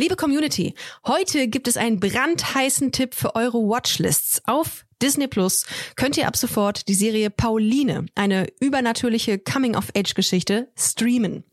[0.00, 0.72] Liebe Community,
[1.06, 4.40] heute gibt es einen brandheißen Tipp für eure Watchlists.
[4.46, 11.44] Auf Disney Plus könnt ihr ab sofort die Serie Pauline, eine übernatürliche Coming-of-Age-Geschichte, streamen.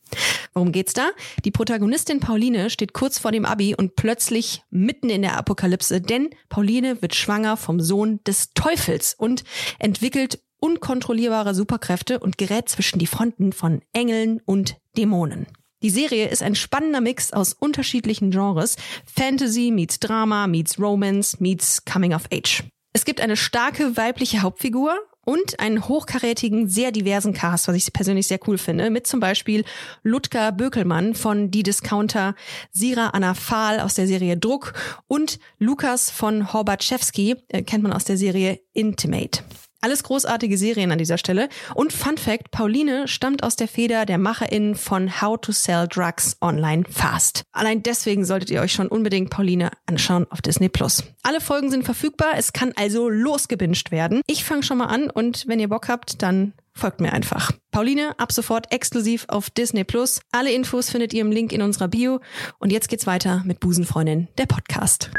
[0.53, 1.09] Worum geht's da?
[1.43, 6.29] Die Protagonistin Pauline steht kurz vor dem Abi und plötzlich mitten in der Apokalypse, denn
[6.47, 9.43] Pauline wird schwanger vom Sohn des Teufels und
[9.77, 15.47] entwickelt unkontrollierbare Superkräfte und gerät zwischen die Fronten von Engeln und Dämonen.
[15.83, 18.77] Die Serie ist ein spannender Mix aus unterschiedlichen Genres.
[19.05, 22.63] Fantasy meets Drama, meets Romance, meets Coming of Age.
[22.93, 28.25] Es gibt eine starke weibliche Hauptfigur und einen hochkarätigen, sehr diversen Cast, was ich persönlich
[28.27, 29.65] sehr cool finde, mit zum Beispiel
[30.01, 32.33] Ludger Bökelmann von Die Discounter,
[32.71, 34.73] Sira Anna Fahl aus der Serie Druck
[35.07, 39.43] und Lukas von Horbatschewski, äh, kennt man aus der Serie Intimate.
[39.81, 41.49] Alles großartige Serien an dieser Stelle.
[41.75, 46.37] Und Fun Fact, Pauline stammt aus der Feder der MacherInnen von How to Sell Drugs
[46.41, 47.43] Online Fast.
[47.51, 51.03] Allein deswegen solltet ihr euch schon unbedingt Pauline anschauen auf Disney Plus.
[51.23, 54.21] Alle Folgen sind verfügbar, es kann also losgebinged werden.
[54.25, 57.51] Ich fange schon mal an und wenn ihr Bock habt, dann folgt mir einfach.
[57.71, 60.21] Pauline, ab sofort exklusiv auf Disney Plus.
[60.31, 62.19] Alle Infos findet ihr im Link in unserer Bio.
[62.59, 65.11] Und jetzt geht's weiter mit Busenfreundin, der Podcast.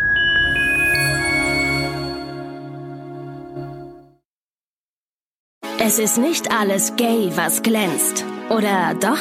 [5.80, 8.24] Es ist nicht alles gay, was glänzt.
[8.50, 9.18] Oder doch?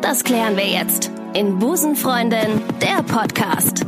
[0.00, 3.84] Das klären wir jetzt in Busenfreundin, der Podcast.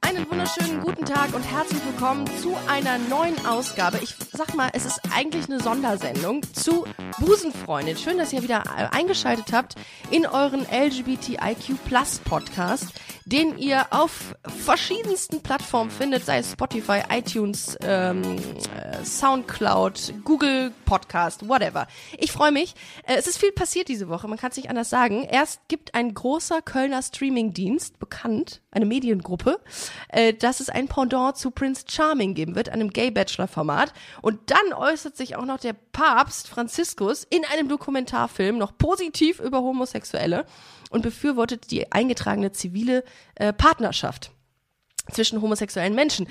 [0.00, 3.98] Einen wunderschönen guten Tag und herzlich willkommen zu einer neuen Ausgabe.
[4.02, 6.86] Ich sag mal, es ist eigentlich eine Sondersendung zu
[7.20, 7.98] Busenfreundin.
[7.98, 9.74] Schön, dass ihr wieder eingeschaltet habt
[10.10, 12.94] in euren LGBTIQ Plus Podcast
[13.26, 21.48] den ihr auf verschiedensten Plattformen findet, sei es Spotify, iTunes, ähm, äh, Soundcloud, Google Podcast,
[21.48, 21.88] whatever.
[22.18, 22.76] Ich freue mich.
[23.04, 25.24] Äh, es ist viel passiert diese Woche, man kann es nicht anders sagen.
[25.24, 29.58] Erst gibt ein großer Kölner Streamingdienst, bekannt, eine Mediengruppe,
[30.08, 33.92] äh, dass es ein Pendant zu Prince Charming geben wird, einem Gay-Bachelor-Format.
[34.22, 39.62] Und dann äußert sich auch noch der Papst Franziskus in einem Dokumentarfilm noch positiv über
[39.62, 40.46] Homosexuelle
[40.90, 43.04] und befürwortet die eingetragene zivile
[43.34, 44.30] äh, Partnerschaft
[45.12, 46.26] zwischen homosexuellen Menschen.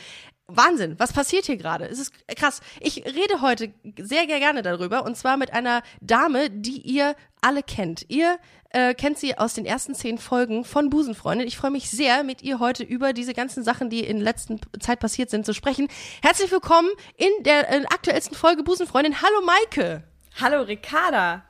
[0.47, 1.85] Wahnsinn, was passiert hier gerade?
[1.85, 2.61] Es ist krass.
[2.79, 7.63] Ich rede heute sehr, sehr gerne darüber und zwar mit einer Dame, die ihr alle
[7.63, 8.05] kennt.
[8.09, 8.37] Ihr
[8.69, 11.47] äh, kennt sie aus den ersten zehn Folgen von Busenfreundin.
[11.47, 14.99] Ich freue mich sehr, mit ihr heute über diese ganzen Sachen, die in letzter Zeit
[14.99, 15.87] passiert sind, zu sprechen.
[16.21, 19.21] Herzlich willkommen in der äh, aktuellsten Folge Busenfreundin.
[19.21, 20.03] Hallo Maike.
[20.41, 21.43] Hallo Ricarda.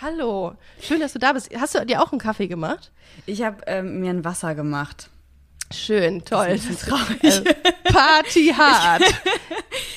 [0.00, 0.56] Hallo.
[0.80, 1.50] Schön, dass du da bist.
[1.54, 2.90] Hast du dir auch einen Kaffee gemacht?
[3.26, 5.10] Ich habe ähm, mir ein Wasser gemacht.
[5.70, 6.48] Schön, toll.
[6.48, 7.22] Das ist traurig.
[7.22, 7.54] Äh,
[7.92, 9.02] Party hart.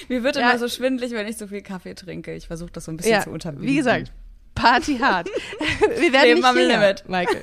[0.10, 0.50] mir wird ja.
[0.50, 2.34] immer so schwindlig, wenn ich so viel Kaffee trinke.
[2.36, 3.68] Ich versuche das so ein bisschen ja, zu unterbinden.
[3.68, 4.12] Wie gesagt,
[4.58, 5.30] Party hart.
[5.98, 7.04] wir werden Leben nicht hier, Limit.
[7.08, 7.42] Michael.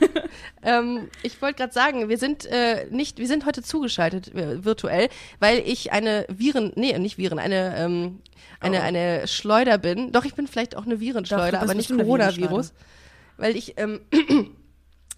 [0.63, 5.09] ähm, ich wollte gerade sagen, wir sind äh, nicht, wir sind heute zugeschaltet äh, virtuell,
[5.41, 8.21] weil ich eine Viren, nee, nicht Viren, eine ähm,
[8.61, 8.83] eine, oh.
[8.83, 10.13] eine Schleuder bin.
[10.13, 12.73] Doch, ich bin vielleicht auch eine Virenschleuder, Doch, aber nicht Coronavirus.
[13.37, 14.01] Weil ich ähm,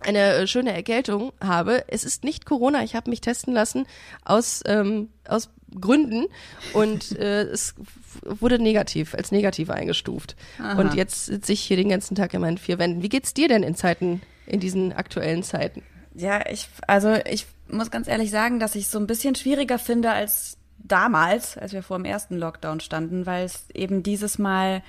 [0.07, 1.85] eine äh, schöne Erkältung habe.
[1.89, 3.87] Es ist nicht Corona, ich habe mich testen lassen
[4.25, 6.27] aus, ähm, aus Gründen
[6.73, 7.75] und äh, es
[8.23, 10.37] wurde negativ, als negativ eingestuft.
[10.59, 10.81] Aha.
[10.81, 13.03] Und jetzt sitze ich hier den ganzen Tag in meinen vier Wänden.
[13.03, 15.83] Wie geht's dir denn in Zeiten, in diesen aktuellen Zeiten?
[16.15, 19.79] Ja, ich, also ich muss ganz ehrlich sagen, dass ich es so ein bisschen schwieriger
[19.79, 24.83] finde als damals, als wir vor dem ersten Lockdown standen, weil es eben dieses Mal,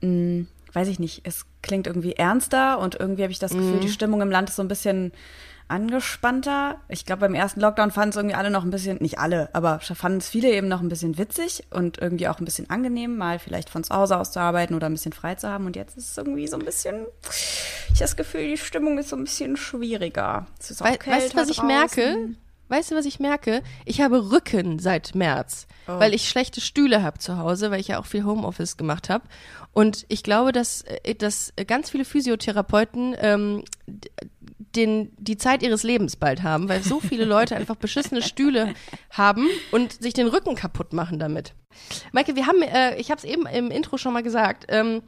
[0.00, 3.76] mh, hm, weiß ich nicht, es klingt irgendwie ernster und irgendwie habe ich das Gefühl,
[3.76, 3.80] mhm.
[3.80, 5.12] die Stimmung im Land ist so ein bisschen
[5.68, 6.76] angespannter.
[6.88, 9.80] Ich glaube, beim ersten Lockdown fanden es irgendwie alle noch ein bisschen, nicht alle, aber
[9.80, 13.38] fanden es viele eben noch ein bisschen witzig und irgendwie auch ein bisschen angenehm, mal
[13.38, 15.66] vielleicht von zu Hause aus zu arbeiten oder ein bisschen frei zu haben.
[15.66, 19.08] Und jetzt ist es irgendwie so ein bisschen, ich habe das Gefühl, die Stimmung ist
[19.08, 20.46] so ein bisschen schwieriger.
[20.60, 21.66] Es ist auch We weißt du, was ich draußen.
[21.66, 22.36] merke?
[22.68, 23.62] Weißt du, was ich merke?
[23.84, 25.98] Ich habe Rücken seit März, oh.
[25.98, 29.24] weil ich schlechte Stühle habe zu Hause, weil ich ja auch viel Homeoffice gemacht habe.
[29.72, 33.64] Und ich glaube, dass, äh, dass ganz viele Physiotherapeuten ähm,
[34.74, 38.74] den, die Zeit ihres Lebens bald haben, weil so viele Leute einfach beschissene Stühle
[39.10, 41.54] haben und sich den Rücken kaputt machen damit.
[42.12, 45.02] Maike, wir haben, äh, ich habe es eben im Intro schon mal gesagt, ähm,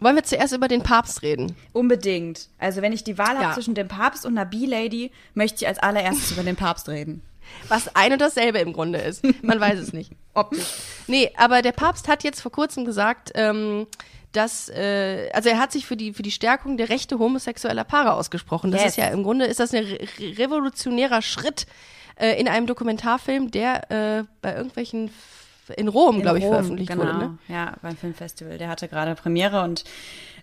[0.00, 1.54] wollen wir zuerst über den Papst reden?
[1.72, 2.48] Unbedingt.
[2.58, 3.42] Also wenn ich die Wahl ja.
[3.42, 7.22] habe zwischen dem Papst und einer B-Lady, möchte ich als allererstes über den Papst reden.
[7.68, 9.24] Was ein und dasselbe im Grunde ist.
[9.42, 10.12] Man weiß es nicht.
[10.34, 10.66] Optisch.
[11.06, 13.86] Nee, aber der Papst hat jetzt vor kurzem gesagt, ähm,
[14.32, 18.12] dass, äh, also er hat sich für die, für die Stärkung der Rechte homosexueller Paare
[18.12, 18.70] ausgesprochen.
[18.70, 18.90] Das yes.
[18.92, 19.98] ist ja im Grunde, ist das ein re
[20.38, 21.66] revolutionärer Schritt
[22.16, 25.10] äh, in einem Dokumentarfilm, der äh, bei irgendwelchen
[25.76, 27.04] in Rom, glaube ich, Rom, veröffentlicht genau.
[27.04, 27.18] wurde.
[27.18, 27.38] Ne?
[27.48, 28.58] Ja, beim Filmfestival.
[28.58, 29.84] Der hatte gerade Premiere und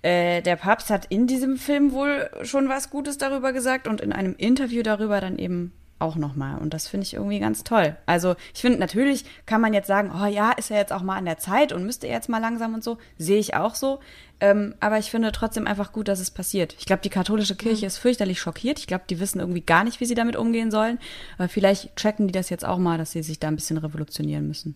[0.01, 4.13] äh, der Papst hat in diesem Film wohl schon was Gutes darüber gesagt und in
[4.13, 6.59] einem Interview darüber dann eben auch nochmal.
[6.59, 7.95] Und das finde ich irgendwie ganz toll.
[8.05, 11.17] Also ich finde, natürlich kann man jetzt sagen, oh ja, ist ja jetzt auch mal
[11.17, 12.97] an der Zeit und müsste jetzt mal langsam und so.
[13.17, 13.99] Sehe ich auch so.
[14.39, 16.75] Ähm, aber ich finde trotzdem einfach gut, dass es passiert.
[16.77, 18.77] Ich glaube, die katholische Kirche ist fürchterlich schockiert.
[18.77, 20.99] Ich glaube, die wissen irgendwie gar nicht, wie sie damit umgehen sollen.
[21.37, 24.47] Aber vielleicht checken die das jetzt auch mal, dass sie sich da ein bisschen revolutionieren
[24.47, 24.75] müssen.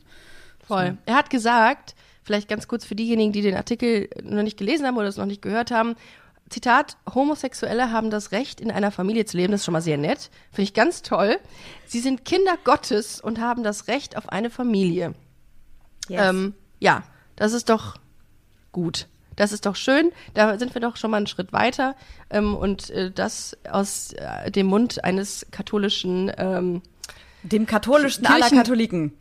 [0.72, 0.98] Voll.
[1.06, 4.98] Er hat gesagt, vielleicht ganz kurz für diejenigen, die den Artikel noch nicht gelesen haben
[4.98, 5.96] oder es noch nicht gehört haben,
[6.50, 9.52] Zitat, Homosexuelle haben das Recht, in einer Familie zu leben.
[9.52, 10.30] Das ist schon mal sehr nett.
[10.52, 11.40] Finde ich ganz toll.
[11.88, 15.14] Sie sind Kinder Gottes und haben das Recht auf eine Familie.
[16.10, 17.04] Ähm, ja,
[17.38, 17.96] das ist doch
[18.74, 19.08] gut.
[19.38, 20.12] Das ist doch schön.
[20.34, 21.96] Da sind wir doch schon mal einen Schritt weiter.
[22.30, 26.82] Ähm, und äh, das aus äh, dem Mund eines katholischen ähm,
[27.44, 29.14] Dem katholischsten Kirchen- aller Katholiken.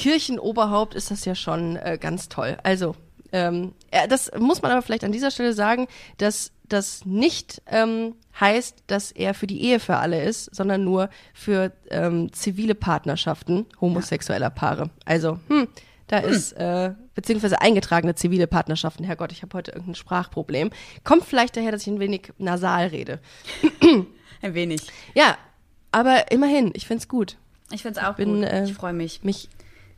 [0.00, 2.56] Kirchenoberhaupt ist das ja schon äh, ganz toll.
[2.62, 2.96] Also,
[3.32, 8.14] ähm, äh, das muss man aber vielleicht an dieser Stelle sagen, dass das nicht ähm,
[8.38, 13.66] heißt, dass er für die Ehe für alle ist, sondern nur für ähm, zivile Partnerschaften
[13.78, 14.88] homosexueller Paare.
[15.04, 15.68] Also, hm,
[16.06, 19.04] da ist, äh, beziehungsweise eingetragene zivile Partnerschaften.
[19.04, 20.70] Herrgott, ich habe heute irgendein Sprachproblem.
[21.04, 23.20] Kommt vielleicht daher, dass ich ein wenig nasal rede.
[24.42, 24.80] Ein wenig.
[25.12, 25.36] Ja,
[25.92, 27.36] aber immerhin, ich find's gut.
[27.72, 28.44] Ich finde es auch bin, gut.
[28.44, 29.22] äh, ich freue mich.
[29.22, 29.50] mich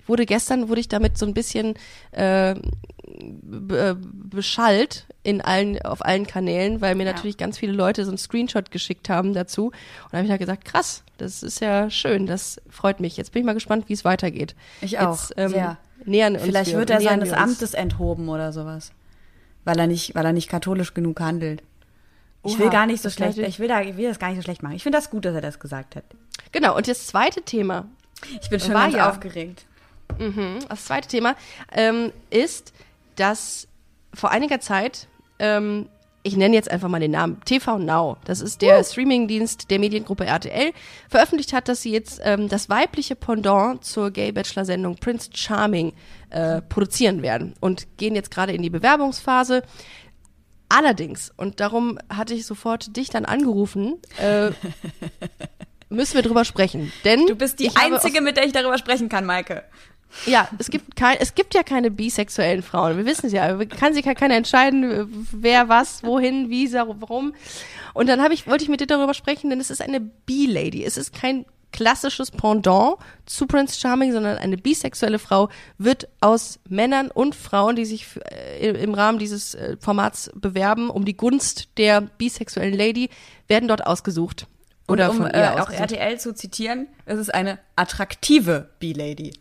[0.07, 1.75] wurde gestern wurde ich damit so ein bisschen
[2.13, 7.13] äh, äh, beschallt in allen auf allen Kanälen, weil mir Ja.
[7.13, 9.75] natürlich ganz viele Leute so einen Screenshot geschickt haben dazu und
[10.11, 13.17] da habe ich halt gesagt, krass, das ist ja schön, das freut mich.
[13.17, 14.55] Jetzt bin ich mal gespannt, wie es weitergeht.
[14.81, 15.79] Ich auch, Jetzt, ähm, sehr.
[16.05, 17.33] Nähern uns Vielleicht wir, wird er seines.
[17.33, 18.91] Amtes enthoben oder sowas.
[19.65, 21.63] Weil er nicht, weil er nicht katholisch genug handelt.
[22.45, 24.29] Ich Oha, will gar nicht so das schlecht, ich will, da, ich will das gar
[24.31, 24.75] nicht so schlecht machen.
[24.75, 26.03] Ich finde das gut, dass er das gesagt hat.
[26.51, 27.87] Genau, und das zweite Thema,
[28.41, 29.09] Ich bin schon ganz ja.
[29.09, 29.65] aufgeregt.
[30.69, 31.37] Das zweite Thema
[31.73, 32.73] ähm, ist,
[33.17, 33.69] dass
[34.15, 35.89] vor einiger Zeit, ähm,
[36.23, 40.25] ich nenne jetzt einfach mal den Namen, TV Now, das ist der Streamingdienst der Mediengruppe
[40.25, 40.73] RTL,
[41.09, 45.93] veröffentlicht hat, dass sie jetzt ähm, das weibliche Pendant zur Gay-Bachelor-Sendung Prince Charming
[46.31, 49.63] äh, produzieren werden und gehen jetzt gerade in die Bewerbungsphase.
[50.69, 54.53] Allerdings, und darum hatte ich sofort dich dann angerufen, äh,
[55.91, 56.93] müssen wir drüber sprechen.
[57.05, 59.65] Denn Du bist die Einzige, mit der ich darüber sprechen kann, Maike.
[60.27, 62.97] Ja, es gibt kein, es gibt ja keine bisexuellen Frauen.
[62.97, 63.57] Wir wissen es ja.
[63.65, 67.35] Kann sich ja keiner entscheiden, wer was, wohin, wie, warum.
[67.95, 70.85] Und dann habe ich, wollte ich mit dir darüber sprechen, denn es ist eine B-Lady.
[70.85, 75.49] Es ist kein klassisches Pendant zu Prince Charming, sondern eine bisexuelle Frau
[75.79, 81.05] wird aus Männern und Frauen, die sich äh, im Rahmen dieses äh, Formats bewerben, um
[81.05, 83.09] die Gunst der bisexuellen Lady,
[83.49, 84.47] werden dort ausgesucht.
[84.87, 85.71] Oder Und um von ihr äh, auch.
[85.71, 89.33] RTL zu zitieren, es ist eine attraktive B-Lady.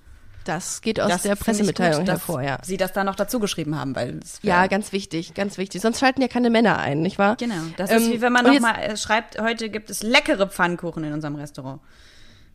[0.44, 2.58] Das geht aus Das der Pressemitteilung gut, hervor, ja.
[2.64, 5.82] Sie das da noch dazu geschrieben haben, weil es Ja, ganz wichtig, ganz wichtig.
[5.82, 7.36] Sonst schalten ja keine Männer ein, nicht wahr?
[7.38, 7.56] Genau.
[7.78, 10.02] Das Ähm, ist wie wenn man und noch jetzt- mal äh, schreibt, heute gibt es
[10.02, 11.80] leckere Pfannkuchen in unserem Restaurant.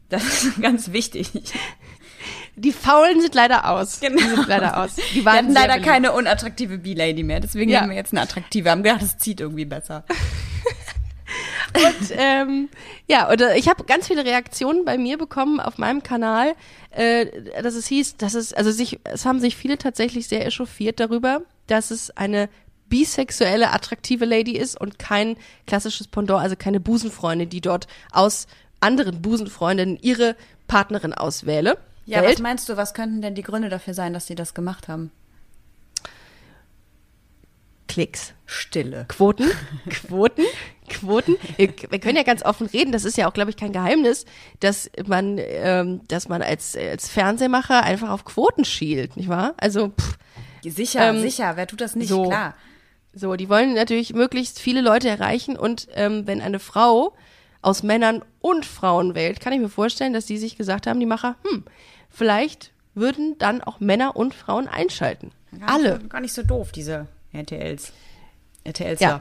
[0.08, 1.30] Das ist ganz wichtig.
[2.56, 4.00] Die Faulen sind leider aus.
[4.00, 4.16] Genau.
[4.20, 4.94] Die sind leider aus.
[4.96, 5.88] Die Wir waren hatten sehr leider beliebt.
[5.88, 7.80] keine unattraktive B-Lady mehr, deswegen Ja.
[7.82, 8.64] nehmen wir jetzt eine attraktive.
[8.64, 10.04] Wir haben gedacht, das zieht irgendwie besser.
[11.74, 12.68] Und, ähm,
[13.06, 16.54] ja, äh, ich habe ganz viele Reaktionen bei mir bekommen auf meinem Kanal,
[16.96, 20.98] äh, dass es hieß, dass es, also sich, es haben sich viele tatsächlich sehr echauffiert
[20.98, 22.48] darüber, dass es eine
[22.88, 25.36] bisexuelle, attraktive Lady ist und kein
[25.66, 28.46] klassisches Pendant, also keine Busenfreundin, die dort aus
[28.80, 30.36] anderen Busenfreundinnen ihre
[30.68, 31.78] Partnerin auswähle.
[32.06, 32.34] Ja, wählt.
[32.34, 35.10] was meinst du, was könnten denn die Gründe dafür sein, dass sie das gemacht haben?
[37.88, 38.32] Klicks.
[38.46, 39.06] Stille.
[39.08, 39.50] Quoten,
[39.90, 40.44] Quoten,
[40.88, 41.36] Quoten.
[41.56, 42.92] Wir, wir können ja ganz offen reden.
[42.92, 44.24] Das ist ja auch, glaube ich, kein Geheimnis,
[44.60, 49.54] dass man, ähm, dass man als als Fernsehmacher einfach auf Quoten schielt, nicht wahr?
[49.58, 50.18] Also pff,
[50.64, 52.08] Sicher, Ähm, sicher, wer tut das nicht?
[52.08, 52.24] so.
[52.24, 52.54] Klar.
[53.14, 57.14] so, die wollen natürlich möglichst viele Leute erreichen und ähm, wenn eine Frau
[57.62, 61.06] aus Männern und Frauen wählt, kann ich mir vorstellen, dass die sich gesagt haben, die
[61.06, 61.64] Macher, hm,
[62.10, 65.30] vielleicht würden dann auch Männer und Frauen einschalten.
[65.58, 65.98] Gar Alle.
[66.08, 67.92] Gar nicht so doof, diese RTLs.
[68.66, 69.08] RTLs, Ja.
[69.08, 69.20] ja.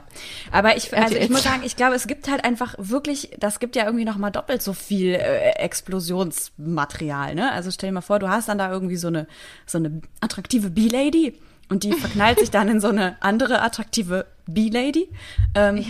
[0.52, 3.76] Aber ich, also ich muss sagen, ich glaube, es gibt halt einfach wirklich, das gibt
[3.76, 7.52] ja irgendwie noch mal doppelt so viel äh, Explosionsmaterial, ne?
[7.52, 9.28] Also stell dir mal vor, du hast dann da irgendwie so eine,
[9.66, 11.34] so eine attraktive B-Lady
[11.70, 15.10] und die verknallt sich dann in so eine andere attraktive B-Lady.
[15.56, 15.86] Ähm,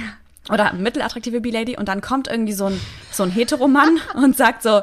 [0.49, 2.79] Oder mittelattraktive B-Lady und dann kommt irgendwie so ein,
[3.11, 4.81] so ein Heteromann und sagt so,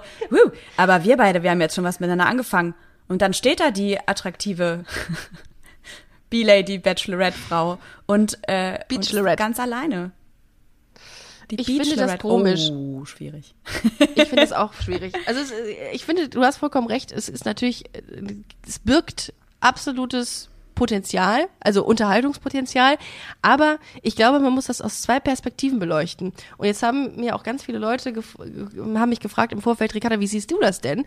[0.77, 2.75] aber wir beide, wir haben jetzt schon was miteinander angefangen.
[3.09, 4.85] Und dann steht da die attraktive
[6.33, 9.37] B-Lady, Bachelorette-Frau und, äh, und Bachelorette.
[9.37, 10.13] ganz alleine.
[11.51, 12.71] Die Ich finde das komisch.
[12.71, 13.55] Oh, schwierig.
[14.15, 15.13] Ich finde es auch schwierig.
[15.27, 15.53] Also es,
[15.93, 17.13] ich finde, du hast vollkommen recht.
[17.13, 18.01] Es ist natürlich, äh,
[18.67, 22.97] es birgt absolutes Potenzial, also Unterhaltungspotenzial.
[23.43, 26.33] Aber ich glaube, man muss das aus zwei Perspektiven beleuchten.
[26.57, 28.15] Und jetzt haben mir auch ganz viele Leute
[28.79, 31.05] haben mich gefragt im Vorfeld, Ricarda, wie siehst du das denn?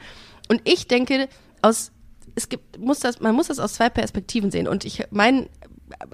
[0.50, 1.28] Und ich denke,
[1.64, 1.92] aus
[2.36, 4.68] es gibt, muss das, man muss das aus zwei Perspektiven sehen.
[4.68, 5.48] Und ich, mein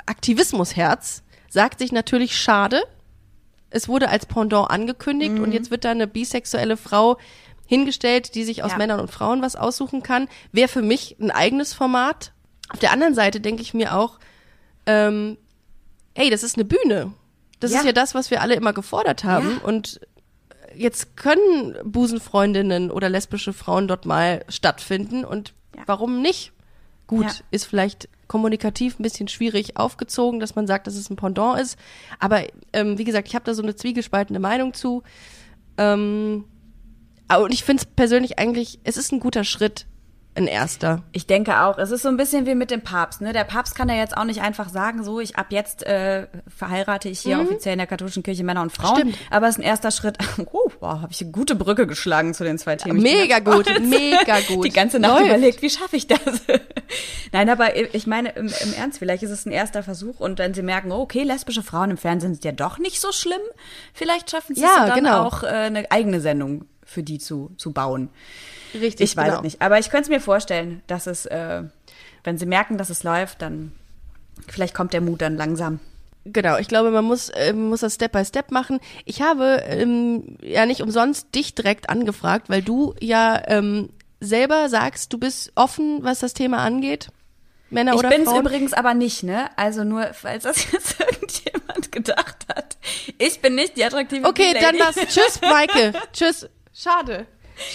[0.06, 2.84] Aktivismusherz sagt sich natürlich schade,
[3.70, 7.18] es wurde als Pendant angekündigt und jetzt wird da eine bisexuelle Frau
[7.66, 8.78] hingestellt, die sich aus Ja.
[8.78, 10.28] Männern und Frauen was aussuchen kann.
[10.52, 12.34] Wäre für mich ein eigenes Format.
[12.70, 14.20] Auf der anderen Seite denke ich mir auch,
[14.86, 15.38] ähm,
[16.16, 17.14] hey, das ist eine Bühne.
[17.62, 17.80] Das Ja.
[17.80, 19.60] ist ja das, was wir alle immer gefordert haben.
[19.62, 19.66] Ja.
[19.68, 20.02] Und
[20.76, 25.24] jetzt können Busenfreundinnen oder lesbische Frauen dort mal stattfinden.
[25.24, 25.88] Und Ja.
[25.88, 26.54] warum nicht?
[27.08, 27.34] Gut, Ja.
[27.52, 31.78] ist vielleicht kommunikativ ein bisschen schwierig aufgezogen, dass man sagt, dass es ein Pendant ist.
[32.20, 35.04] Aber ähm, wie gesagt, ich habe da so eine zwiegespaltene Meinung zu.
[35.78, 36.46] Ähm,
[37.38, 39.86] und ich finde es persönlich eigentlich, es ist ein guter Schritt,
[40.34, 41.04] ein erster.
[41.12, 43.20] Ich denke auch, es ist so ein bisschen wie mit dem Papst.
[43.20, 43.34] Ne?
[43.34, 47.10] Der Papst kann ja jetzt auch nicht einfach sagen, so, ich ab jetzt äh, verheirate
[47.10, 48.96] ich hier offiziell in der katholischen Kirche Männer und Frauen.
[48.98, 49.18] Stimmt.
[49.30, 50.18] Aber es ist ein erster Schritt.
[50.54, 53.02] Oh, wow, habe ich eine gute Brücke geschlagen zu den zwei Themen.
[53.02, 53.80] Bin Mega gut, stolz.
[53.82, 54.66] mega gut.
[54.66, 55.28] Die ganze Nacht Läuft.
[55.28, 56.20] überlegt, wie schaffe ich das?
[57.32, 60.54] Nein, aber ich meine, im, im Ernst, vielleicht ist es ein erster Versuch und wenn
[60.54, 63.40] sie merken, oh, okay, lesbische Frauen im Fernsehen sind ja doch nicht so schlimm,
[63.94, 65.24] vielleicht schaffen sie Ja, es ja dann genau.
[65.24, 68.10] auch, äh, eine eigene Sendung für die zu, zu bauen.
[68.74, 69.38] Richtig, Ich weiß genau.
[69.38, 69.62] es nicht.
[69.62, 71.64] Aber ich könnte es mir vorstellen, dass es, äh,
[72.24, 73.72] wenn sie merken, dass es läuft, dann
[74.48, 75.80] vielleicht kommt der Mut dann langsam.
[76.24, 78.80] Genau, ich glaube, man muss, äh, muss das Step by Step machen.
[79.06, 85.12] Ich habe ähm, ja nicht umsonst dich direkt angefragt, weil du ja ähm, selber sagst,
[85.14, 87.08] du bist offen, was das Thema angeht.
[87.72, 88.42] Männer Ich oder bin es Frauen.
[88.42, 89.50] übrigens aber nicht, ne?
[89.56, 92.78] Also nur, falls das jetzt irgendjemand gedacht hat.
[93.18, 94.60] Ich bin nicht die attraktive Okay, Lady.
[94.78, 94.96] dann was.
[95.08, 95.94] Tschüss, Maike.
[96.14, 96.48] Tschüss.
[96.74, 97.26] Schade.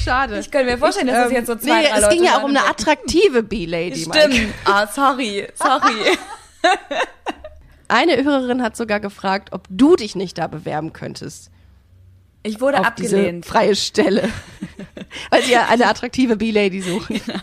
[0.03, 0.39] Schade.
[0.39, 2.51] Ich könnte mir vorstellen, dass das jetzt so zwei, Nee, es ging ja auch um
[2.51, 4.01] eine attraktive B-Lady.
[4.03, 4.55] Stimmt.
[4.65, 6.17] Ah, sorry, sorry.
[7.89, 11.51] Eine Hörerin hat sogar gefragt, ob du dich nicht da bewerben könntest.
[12.43, 13.45] Ich wurde auf abgelehnt.
[13.45, 14.29] diese freie Stelle.
[15.31, 17.21] Weil sie ja eine attraktive B-Lady suchen.
[17.25, 17.41] Genau.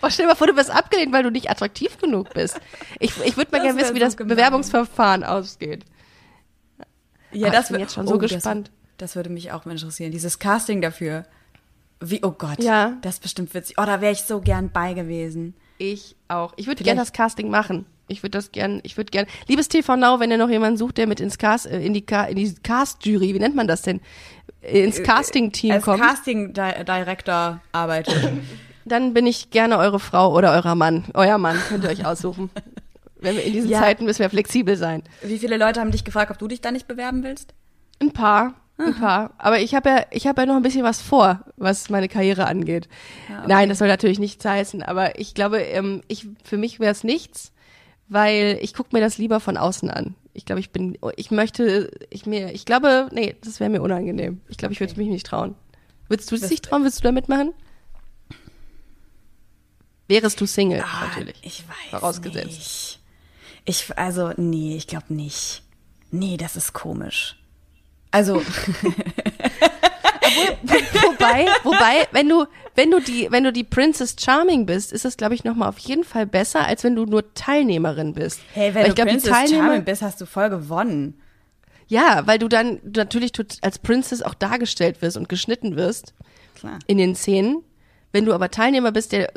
[0.00, 2.58] Boah, stell dir mal vor, du wirst abgelehnt, weil du nicht attraktiv genug bist.
[2.98, 4.36] Ich, ich würde mal Das gerne wissen, wie so das gemein.
[4.36, 5.84] Bewerbungsverfahren ausgeht.
[7.32, 8.70] Ja, Ah, ich bin jetzt schon so oh, das- gespannt.
[9.00, 10.12] Das, würde mich auch mal interessieren.
[10.12, 11.24] Dieses Casting dafür.
[12.00, 12.62] Wie, oh Gott.
[12.62, 12.96] Ja.
[13.02, 13.76] Das ist bestimmt witzig.
[13.78, 15.54] Oh, da wäre ich so gern bei gewesen.
[15.78, 16.52] Ich auch.
[16.56, 17.86] Ich würde gerne das Casting machen.
[18.08, 19.26] Ich würde das gern, ich würde gern.
[19.46, 22.04] Liebes TV Now, wenn ihr noch jemanden sucht, der mit ins Cast, äh, in die,
[22.28, 24.00] in die Cast-Jury, wie nennt man das denn?
[24.62, 28.32] Äh, Ins Casting-Team Als kommt, Casting-Director arbeitet.
[28.84, 31.04] dann bin ich gerne eure Frau oder eurer Mann.
[31.14, 32.50] Euer Mann könnt ihr euch aussuchen.
[33.20, 33.80] Wenn wir in diesen Ja.
[33.80, 35.02] Zeiten müssen wir flexibel sein.
[35.22, 37.54] Wie viele Leute haben dich gefragt, ob du dich da nicht bewerben willst?
[38.00, 39.34] Ein paar, ein paar.
[39.38, 42.46] Aber ich habe ja, ich habe ja noch ein bisschen was vor, was meine Karriere
[42.46, 42.88] angeht.
[43.46, 44.82] Nein, das soll natürlich nichts heißen.
[44.82, 47.52] Aber ich glaube, ähm, ich für mich wäre es nichts,
[48.08, 50.14] weil ich gucke mir das lieber von außen an.
[50.32, 54.40] Ich glaube, ich bin, ich möchte, ich mir, ich glaube, nee, das wäre mir unangenehm.
[54.48, 55.54] Ich glaube, ich würde mich nicht trauen.
[56.08, 56.82] Würdest du es dich trauen?
[56.82, 57.52] Würdest du da mitmachen?
[60.08, 61.38] Wärest du Single, Ah, natürlich.
[61.42, 62.46] Ich weiß Vorausgesetzt.
[62.46, 63.00] nicht.
[63.64, 65.62] Ich, also, nee, ich glaube nicht.
[66.10, 67.39] Nee, das ist komisch.
[68.10, 68.42] Also,
[70.62, 75.16] wobei, wobei, wenn du, wenn du die, wenn du die Princess Charming bist, ist das,
[75.16, 78.40] glaube ich, nochmal auf jeden Fall besser, als wenn du nur Teilnehmerin bist.
[78.54, 81.20] hey, wenn Weil du ich glaub, die Princess Teilnehmer- Charming bist, hast du voll gewonnen.
[81.88, 86.14] Ja, weil du dann natürlich als Princess auch dargestellt wirst und geschnitten wirst
[86.54, 86.78] Klar.
[86.86, 87.62] in den Szenen.
[88.12, 89.32] Wenn du aber Teilnehmer bist, der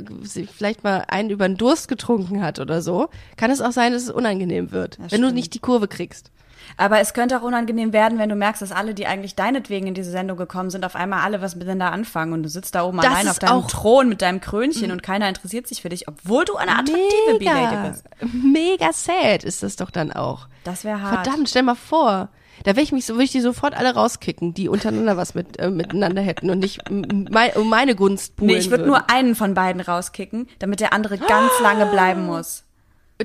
[0.56, 4.03] vielleicht mal einen über den Durst getrunken hat oder so, kann es auch sein, dass
[4.03, 5.34] es unangenehm wird, wenn du stimmt.
[5.36, 6.32] nicht die Kurve kriegst.
[6.77, 9.93] Aber es könnte auch unangenehm werden, wenn du merkst, dass alle, die eigentlich deinetwegen in
[9.93, 12.98] diese Sendung gekommen sind, auf einmal alle was miteinander anfangen und du sitzt da oben
[12.98, 16.46] Das allein auf deinem Thron mit deinem Krönchen und keiner interessiert sich für dich, obwohl
[16.46, 18.05] du eine attraktive B-Lady bist.
[18.34, 20.48] mega sad ist das doch dann auch.
[20.63, 21.25] Das wäre hart.
[21.25, 22.29] Verdammt, stell mal vor.
[22.63, 25.60] Da würde ich mich so, würde ich die sofort alle rauskicken, die untereinander was mit,
[25.60, 29.36] äh, miteinander hätten und nicht mein, um meine Gunst buhlen Nee, ich würde nur einen
[29.36, 32.63] von beiden rauskicken, damit der andere ganz lange bleiben muss.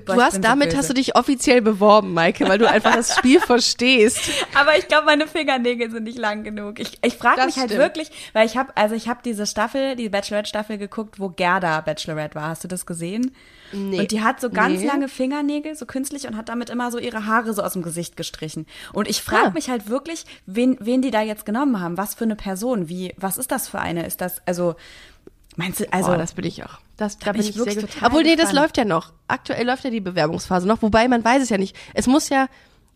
[0.06, 0.78] Du hast so damit böse.
[0.78, 4.20] hast du dich offiziell beworben, Maike, weil du einfach das Spiel verstehst.
[4.54, 6.78] Aber ich glaube, meine Fingernägel sind nicht lang genug.
[6.78, 7.80] Ich, ich frage mich halt stimmt.
[7.82, 12.34] wirklich, weil ich habe, also ich habe diese Staffel, die Bachelorette-Staffel geguckt, wo Gerda Bachelorette
[12.34, 12.48] war.
[12.48, 13.34] Hast du das gesehen?
[13.72, 14.00] Nee.
[14.00, 14.86] Und die hat so ganz Nee.
[14.86, 18.16] lange Fingernägel, so künstlich, und hat damit immer so ihre Haare so aus dem Gesicht
[18.16, 18.66] gestrichen.
[18.92, 19.50] Und ich frage Ah.
[19.50, 21.96] mich halt wirklich, wen, wen die da jetzt genommen haben.
[21.96, 22.88] Was für eine Person?
[22.88, 24.06] Wie, was ist das für eine?
[24.06, 24.76] Ist das, also,
[25.58, 26.78] meinst du, also, Also, das bin ich auch.
[26.96, 27.94] Das, da bin bin ich ich sehr wirklich gut.
[27.94, 29.12] total Obwohl, nee, das läuft ja noch.
[29.28, 31.76] Aktuell läuft ja die Bewerbungsphase noch, wobei man weiß es ja nicht.
[31.94, 32.48] Es muss ja,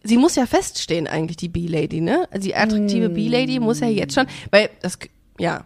[0.03, 2.27] sie muss ja feststehen eigentlich, die B-Lady, ne?
[2.31, 4.99] Also die attraktive B-Lady muss ja jetzt schon, weil das,
[5.39, 5.65] ja,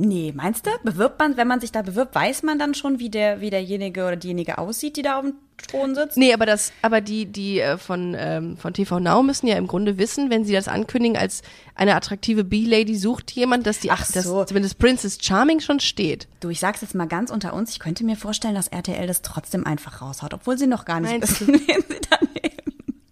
[0.00, 0.70] Nee, meinst du?
[0.84, 4.06] Bewirbt man, wenn man sich da bewirbt, weiß man dann schon, wie der, wie derjenige
[4.06, 5.34] oder diejenige aussieht, die da auf dem
[5.66, 6.16] Thron sitzt?
[6.16, 9.66] Nee, aber das, aber die, die äh, von, ähm, von TV Now müssen ja im
[9.66, 11.42] Grunde wissen, wenn sie das ankündigen als
[11.74, 14.44] eine attraktive B-Lady sucht jemand, dass die, Ach dass so.
[14.44, 16.28] zumindest Princess Charming schon steht.
[16.38, 19.22] Du, ich sag's jetzt mal ganz unter uns, ich könnte mir vorstellen, dass RTL das
[19.22, 22.18] trotzdem einfach raushaut, obwohl sie noch gar nicht Meinst wissen, wen sie da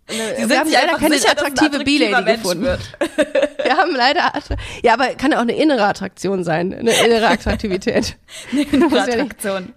[0.09, 2.63] Wir sind haben leider einfach keine sicher, attraktive B-Lady gefunden.
[2.65, 2.81] wird.
[3.65, 4.33] Wir haben leider,
[4.83, 8.17] ja, aber kann ja auch eine innere Attraktion sein, eine innere Attraktivität.
[8.53, 9.73] Ja nicht Attraktion.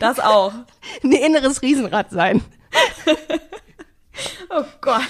[0.00, 0.52] Das auch.
[1.02, 2.42] ein inneres Riesenrad sein.
[4.50, 5.02] Oh Gott.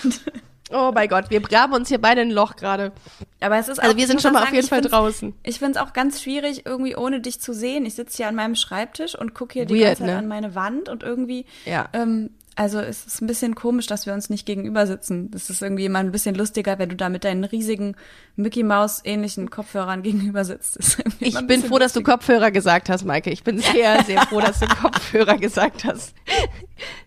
[0.73, 2.93] Oh mein Gott, wir graben uns hier beide ein Loch gerade.
[3.41, 5.35] Aber es ist Also wir sind schon mal auf sagen, jeden ich Fall draußen.
[5.43, 7.85] Ich finde es auch ganz schwierig, irgendwie ohne dich zu sehen.
[7.85, 10.17] Ich sitze hier an meinem Schreibtisch und gucke hier die Weird, ganze Zeit ne?
[10.19, 11.89] an meine Wand und irgendwie, Ja.
[11.93, 15.30] ähm, also es ist ein bisschen komisch, dass wir uns nicht gegenüber sitzen.
[15.30, 17.96] Das ist irgendwie immer ein bisschen lustiger, wenn du da mit deinen riesigen
[18.37, 20.99] Mickey Maus ähnlichen Kopfhörern gegenüber sitzt.
[21.20, 22.12] Ich bin froh, dass du lustiger.
[22.12, 23.30] Kopfhörer gesagt hast, Maike.
[23.30, 26.14] Ich bin sehr, sehr froh, dass du Kopfhörer gesagt hast.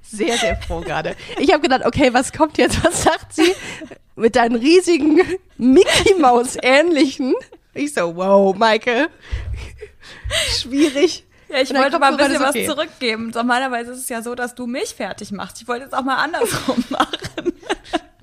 [0.02, 1.16] Sehr, sehr froh gerade.
[1.40, 2.84] Ich habe gedacht, okay, was kommt jetzt?
[2.84, 3.54] Was sagt sie?
[4.16, 5.22] Mit deinen riesigen
[5.58, 7.36] Mickey Maus ähnlichen.
[7.74, 9.10] Ich so, wow, Maike.
[10.50, 11.27] Schwierig.
[11.50, 12.68] Ja, ich wollte mal ein bisschen was okay.
[12.68, 13.32] zurückgeben.
[13.34, 15.62] Normalerweise ist es ja so, dass du mich fertig machst.
[15.62, 17.54] Ich wollte es auch mal andersrum machen.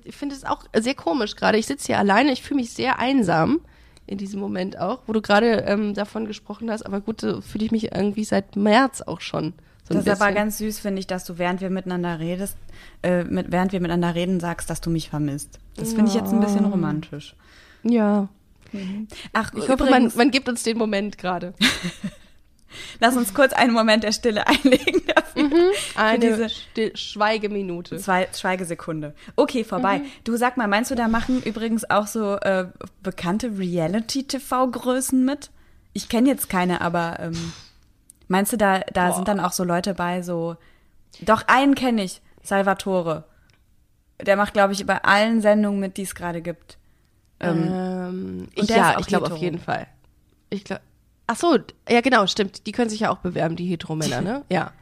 [0.04, 1.56] Ich finde es auch sehr komisch gerade.
[1.56, 2.32] Ich sitze hier alleine.
[2.32, 3.60] Ich fühle mich sehr einsam
[4.06, 6.84] in diesem Moment auch, wo du gerade ähm, davon gesprochen hast.
[6.84, 9.54] Aber gut, so fühle ich mich irgendwie seit März auch schon.
[9.88, 12.56] So Das ist aber ganz süß, finde ich, dass du, während wir miteinander redest,
[13.02, 15.58] äh, mit, während wir miteinander reden, sagst, dass du mich vermisst.
[15.76, 17.34] Das finde ich jetzt ein bisschen romantisch.
[17.82, 18.28] Ja.
[19.32, 21.54] Ach, Ich hoffe, man, man gibt uns den Moment gerade.
[23.00, 25.50] lass uns kurz einen Moment der Stille einlegen dafür.
[25.96, 27.96] Eine diese- Schweigeminute.
[27.98, 29.14] Zwei Schweigesekunde.
[29.36, 30.00] Okay, vorbei.
[30.24, 32.66] Du sag mal, meinst du, da machen übrigens auch so äh,
[33.02, 35.50] bekannte Reality-TV-Größen mit?
[35.92, 37.52] Ich kenne jetzt keine, aber ähm,
[38.28, 40.56] meinst du, da, da sind dann auch so Leute bei, so.
[41.20, 43.24] Doch, einen kenne ich, Salvatore.
[44.20, 46.78] Der macht, glaube ich, bei allen Sendungen mit, die es gerade gibt.
[47.40, 49.87] Ähm, Ähm, Und der ja, ich glaube auf jeden Fall.
[50.50, 50.82] Ich glaube.
[51.26, 51.58] Ach so,
[51.88, 52.66] ja genau, stimmt.
[52.66, 54.44] Die können sich ja auch bewerben, die Heteromänner, ne?
[54.50, 54.72] Ja.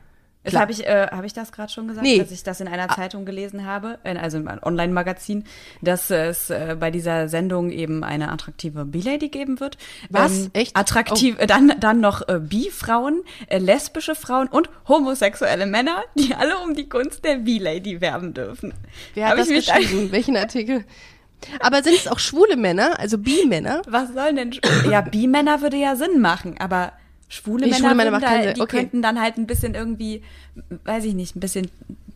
[0.55, 2.19] Habe ich, äh, hab ich das gerade schon gesagt, Nee.
[2.19, 5.45] dass ich das in einer Zeitung gelesen habe, in, also in einem Online-Magazin,
[5.83, 9.79] dass es äh, bei dieser Sendung eben eine attraktive B-Lady geben wird.
[10.11, 10.51] Was?
[10.53, 10.77] Echt?
[10.77, 16.59] Attraktiv, äh, dann, dann noch äh, Bi-Frauen, äh, lesbische Frauen und homosexuelle Männer, die alle
[16.59, 18.75] um die Gunst der B-Lady werben dürfen.
[19.15, 20.11] Wer hat Hab das geschrieben?
[20.11, 20.85] Welchen Artikel?
[21.61, 23.83] Aber sind es auch schwule Männer, also Bi-Männer?
[23.87, 24.51] Was sollen denn?
[24.91, 26.93] Ja, Bi-Männer würde ja Sinn machen, aber
[27.29, 28.77] schwule Nee, Männer, schwule Männer da, die Okay.
[28.79, 30.23] könnten dann halt ein bisschen irgendwie,
[30.85, 31.71] weiß ich nicht, ein bisschen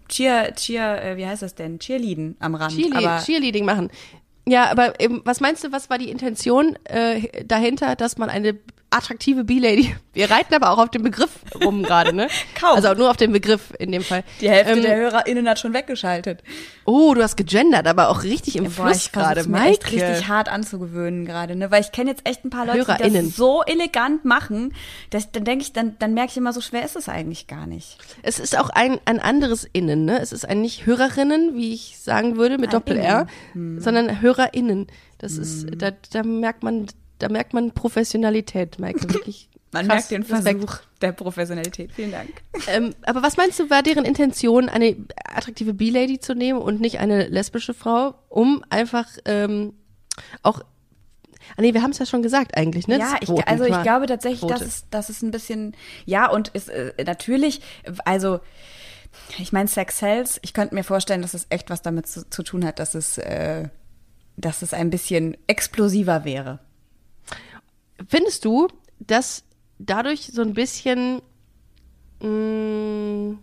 [0.08, 1.78] Cheer, Cheer, äh, wie heißt das denn?
[1.78, 2.76] Cheerleaden am Rand.
[2.76, 3.90] Cheerle aber Cheerleading machen.
[4.48, 8.56] Ja, aber eben, was meinst du, was war die Intention äh, dahinter, dass man eine
[8.96, 11.30] attraktive B-Lady, wir reiten aber auch auf dem Begriff
[11.62, 12.28] rum gerade, ne?
[12.54, 12.76] Kaum.
[12.76, 14.24] Also nur auf dem Begriff in dem Fall.
[14.40, 16.42] die Hälfte Ähm, der HörerInnen hat schon weggeschaltet.
[16.84, 20.48] Oh, du hast gegendert, aber auch richtig im Boah, Fluss gerade, mir echt richtig hart
[20.48, 21.70] anzugewöhnen gerade, ne?
[21.70, 24.74] Weil ich kenne jetzt echt ein paar Leute, die das so elegant machen,
[25.10, 27.66] dass dann denke ich, dann, dann merke ich immer, so schwer ist es eigentlich gar
[27.66, 27.98] nicht.
[28.22, 30.18] Es ist auch ein, ein anderes Innen, ne?
[30.20, 33.80] Es ist ein nicht Hörerinnen, wie ich sagen würde, mit Doppel-R, Hm.
[33.80, 34.86] sondern HörerInnen.
[35.18, 36.86] Das ist, da, da merkt man,
[37.18, 39.48] da merkt man Professionalität, Maike, wirklich.
[39.72, 40.60] Man merkt den Respekt.
[40.60, 41.92] Versuch der Professionalität.
[41.92, 42.30] Vielen Dank.
[42.68, 46.98] Ähm, aber was meinst du, war deren Intention, eine attraktive B-Lady zu nehmen und nicht
[46.98, 49.74] eine lesbische Frau, um einfach ähm,
[50.42, 50.60] auch.
[51.56, 52.98] Ah nee, wir haben es ja schon gesagt eigentlich, ne?
[52.98, 54.54] Ja, ich, also ich glaube tatsächlich, Quote.
[54.54, 57.60] dass es, dass es ein bisschen, ja, und ist äh, natürlich,
[58.04, 58.40] also
[59.38, 62.42] ich meine, Sex sells, ich könnte mir vorstellen, dass es echt was damit zu, zu
[62.42, 63.68] tun hat, dass es, äh,
[64.36, 66.58] dass es ein bisschen explosiver wäre.
[68.08, 69.44] Findest du, dass
[69.78, 71.22] dadurch so ein bisschen
[72.20, 73.38] mh,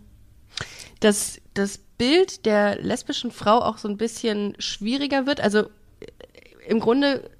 [1.00, 5.40] das, das Bild der lesbischen Frau auch so ein bisschen schwieriger wird?
[5.40, 5.66] Also äh,
[6.68, 7.30] im Grunde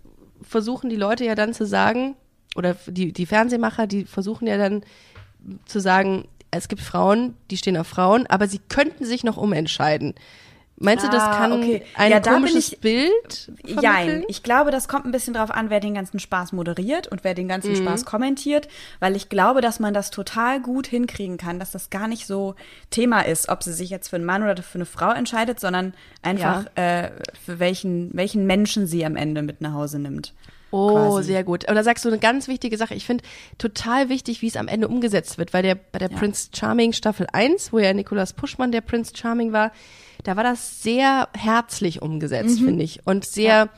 [0.42, 2.16] versuchen die Leute ja dann zu sagen,
[2.57, 4.85] oder die, die Fernsehmacher, die versuchen ja dann
[5.66, 10.14] zu sagen, es gibt Frauen, die stehen auf Frauen, aber sie könnten sich noch umentscheiden.
[10.76, 11.82] Meinst du, das Ah, kann okay.
[11.94, 14.24] ein Ja, komisches ich- Bild vermitteln?
[14.28, 17.34] Ich glaube, das kommt ein bisschen drauf an, wer den ganzen Spaß moderiert und wer
[17.34, 17.76] den ganzen Mhm.
[17.76, 18.66] Spaß kommentiert,
[18.98, 22.56] weil ich glaube, dass man das total gut hinkriegen kann, dass das gar nicht so
[22.90, 25.94] Thema ist, ob sie sich jetzt für einen Mann oder für eine Frau entscheidet, sondern
[26.22, 27.10] einfach äh,
[27.44, 30.34] für welchen, welchen Menschen sie am Ende mit nach Hause nimmt.
[30.72, 31.28] Oh, quasi.
[31.34, 31.68] sehr gut.
[31.68, 32.94] Und da sagst du eine ganz wichtige Sache.
[32.96, 33.22] Ich finde
[33.58, 36.16] total wichtig, wie es am Ende umgesetzt wird, weil der bei der Ja.
[36.18, 39.70] Prince Charming Staffel 1, wo ja Nicolas Puschmann der Prince Charming war,
[40.24, 42.64] da war das sehr herzlich umgesetzt, Mhm.
[42.64, 43.06] finde ich.
[43.06, 43.68] Und sehr,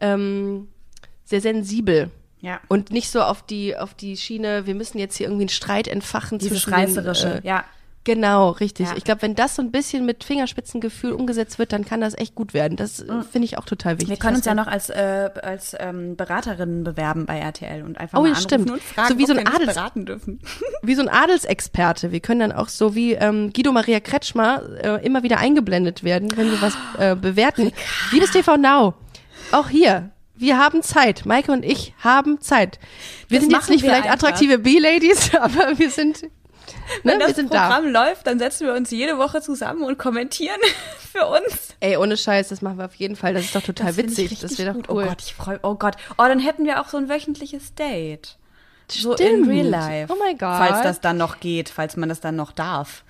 [0.00, 0.68] ähm,
[1.24, 2.10] sehr sensibel.
[2.40, 2.60] Ja.
[2.68, 5.88] Und nicht so auf die, auf die Schiene, wir müssen jetzt hier irgendwie einen Streit
[5.88, 7.64] entfachen Dieses zwischen Reißerische, den, äh, ja.
[8.04, 8.88] Genau, richtig.
[8.88, 8.94] Ja.
[8.96, 12.34] Ich glaube, wenn das so ein bisschen mit Fingerspitzengefühl umgesetzt wird, dann kann das echt
[12.34, 12.76] gut werden.
[12.76, 14.08] Das äh, finde ich auch total wichtig.
[14.08, 14.12] Mhm.
[14.12, 18.18] Wir können uns ja noch als, äh, als ähm, Beraterinnen bewerben bei RTL und einfach
[18.18, 18.70] Oh, mal anrufen stimmt.
[18.70, 20.38] und fragen, So wie so ein Adels- beraten dürfen.
[20.82, 22.12] wie so ein Adelsexperte.
[22.12, 26.36] Wir können dann auch so wie ähm, Guido Maria Kretschmer äh, immer wieder eingeblendet werden,
[26.36, 27.72] wenn wir was äh, bewerten.
[28.12, 28.92] Liebes TV Now,
[29.50, 31.24] auch hier, wir haben Zeit.
[31.24, 32.78] Maike und ich haben Zeit.
[33.28, 34.28] Wir Das sind jetzt nicht vielleicht einfach.
[34.28, 36.24] attraktive B-Ladies, aber wir sind,
[37.02, 37.68] ne, Wenn das sind da.
[37.68, 40.60] Programm läuft, dann setzen wir uns jede Woche zusammen und kommentieren
[41.12, 41.74] für uns.
[41.80, 43.34] Ey, ohne Scheiß, das machen wir auf jeden Fall.
[43.34, 44.38] Das ist doch total Das witzig.
[44.40, 44.88] Das wäre doch gut.
[44.90, 45.04] cool.
[45.04, 45.96] Oh Gott, ich freue Oh Gott.
[46.18, 48.36] Oh, dann hätten wir auch so ein wöchentliches Date.
[48.90, 49.48] So in Stimmt.
[49.48, 50.12] real life.
[50.12, 50.56] Oh mein Gott.
[50.58, 53.02] Falls das dann noch geht, falls man das dann noch darf.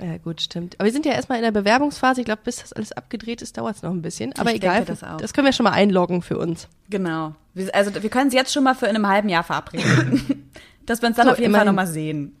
[0.00, 0.74] Ja, gut, stimmt.
[0.78, 2.22] Aber wir sind ja erstmal in der Bewerbungsphase.
[2.22, 4.32] Ich glaube, bis das alles abgedreht ist, dauert es noch ein bisschen.
[4.38, 5.18] Aber Ich egal, das auch.
[5.32, 6.66] können wir schon mal einloggen für uns.
[6.88, 7.34] Genau.
[7.74, 10.50] Also wir können es jetzt schon mal für in einem halben Jahr verabreden.
[10.86, 11.66] Dass wir uns dann So, auf jeden Fall immerhin.
[11.76, 12.36] nochmal sehen.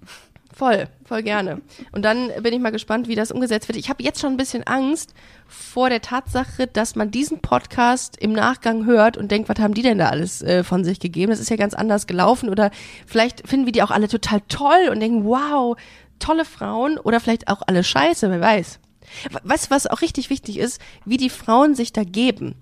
[0.54, 1.62] Voll, voll gerne.
[1.92, 3.78] Und dann bin ich mal gespannt, wie das umgesetzt wird.
[3.78, 5.14] Ich habe jetzt schon ein bisschen Angst
[5.46, 9.82] vor der Tatsache, dass man diesen Podcast im Nachgang hört und denkt, was haben die
[9.82, 11.30] denn da alles äh, von sich gegeben?
[11.30, 12.50] Das ist ja ganz anders gelaufen.
[12.50, 12.70] Oder
[13.06, 15.76] vielleicht finden wir die auch alle total toll und denken, wow,
[16.18, 16.98] tolle Frauen.
[16.98, 18.78] Oder vielleicht auch alle scheiße, wer weiß.
[19.42, 20.80] Weißt was auch richtig wichtig ist?
[21.04, 22.54] Wie die Frauen sich da geben.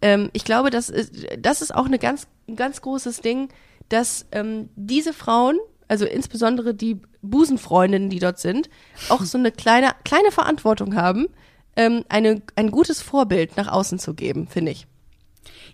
[0.00, 3.48] Ähm, ich glaube, das ist, das ist auch eine ganz, ein ganz großes Ding,
[3.88, 8.68] dass ähm, diese Frauen, also insbesondere die Busenfreundinnen, die dort sind,
[9.08, 11.26] auch so eine kleine, kleine Verantwortung haben,
[11.76, 14.86] ähm, eine, ein gutes Vorbild nach außen zu geben, finde ich.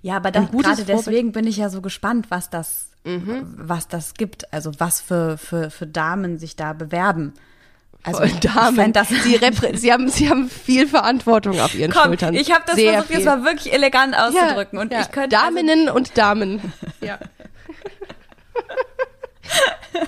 [0.02, 4.52] Ja, aber da, gerade deswegen bin ich ja so gespannt, was das, was das gibt.
[4.52, 7.34] Also was für, für, für Damen sich da bewerben.
[8.02, 9.38] Also Damen, das, sie,
[9.74, 12.34] sie, haben, sie haben viel Verantwortung auf ihren Komm, Schultern.
[12.34, 13.26] ich habe das Sehr versucht, jetzt viel.
[13.26, 14.78] mal wirklich elegant auszudrücken.
[14.78, 15.00] Ja, und ja.
[15.02, 15.38] ich könnte.
[15.38, 16.72] also Daminnen und Damen.
[17.02, 17.18] Ja.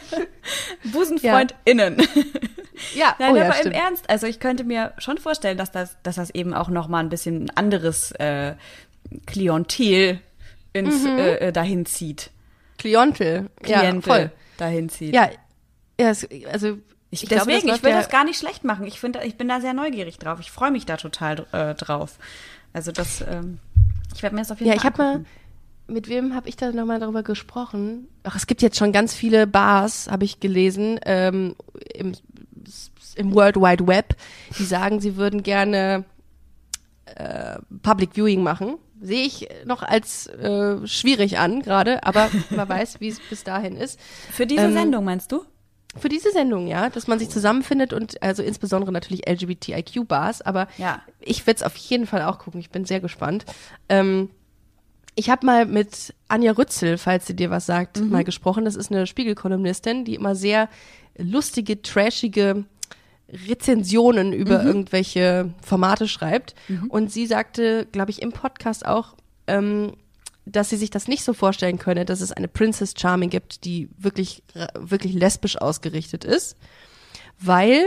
[0.92, 1.96] BusenfreundInnen.
[2.96, 3.76] Ja, Nein, oh ja, aber im stimmt.
[3.76, 6.98] Ernst, also ich könnte mir schon vorstellen, dass das, dass das eben auch noch mal
[6.98, 8.54] ein bisschen ein anderes äh,
[9.26, 10.20] Klientel
[10.72, 11.18] ins, Mhm.
[11.18, 12.30] äh, äh, dahin zieht.
[12.78, 13.50] Klientel.
[13.64, 14.30] Ja, Klientel voll.
[14.56, 15.14] dahin zieht.
[15.14, 15.30] Ja,
[16.00, 16.78] ja es, also
[17.10, 18.86] ich, ich glaube, deswegen, das ich will läuft das gar nicht schlecht machen.
[18.86, 20.40] Ich finde, ich bin da sehr neugierig drauf.
[20.40, 22.18] Ich freue mich da total äh, drauf.
[22.72, 23.58] Also das, ähm,
[24.14, 25.24] ich werde mir das auf jeden Ja, ich Fall habe mal.
[25.86, 28.08] Mit wem habe ich da nochmal darüber gesprochen?
[28.22, 31.54] Ach, es gibt jetzt schon ganz viele Bars, habe ich gelesen, ähm,
[31.94, 32.12] im,
[33.16, 34.16] im World Wide Web,
[34.58, 36.04] die sagen, sie würden gerne
[37.06, 38.76] äh, Public Viewing machen.
[39.00, 43.76] Sehe ich noch als äh, schwierig an gerade, aber man weiß, wie es bis dahin
[43.76, 43.98] ist.
[44.30, 45.44] Für diese ähm, Sendung meinst du?
[45.98, 51.02] Für diese Sendung, ja, dass man sich zusammenfindet und also insbesondere natürlich LGBTIQ-Bars, aber Ja.
[51.20, 52.60] ich werde es auf jeden Fall auch gucken.
[52.60, 53.44] Ich bin sehr gespannt.
[53.90, 54.30] Ähm,
[55.14, 58.64] ich habe mal mit Anja Rützel, falls sie dir was sagt, mal gesprochen.
[58.64, 60.68] Das ist eine Spiegelkolumnistin, die immer sehr
[61.18, 62.64] lustige, trashige
[63.28, 66.54] Rezensionen über irgendwelche Formate schreibt.
[66.88, 69.94] Und sie sagte, glaube ich, im Podcast auch, ähm,
[70.44, 73.88] dass sie sich das nicht so vorstellen könne, dass es eine Princess Charming gibt, die
[73.96, 74.42] wirklich,
[74.74, 76.56] wirklich lesbisch ausgerichtet ist,
[77.38, 77.84] weil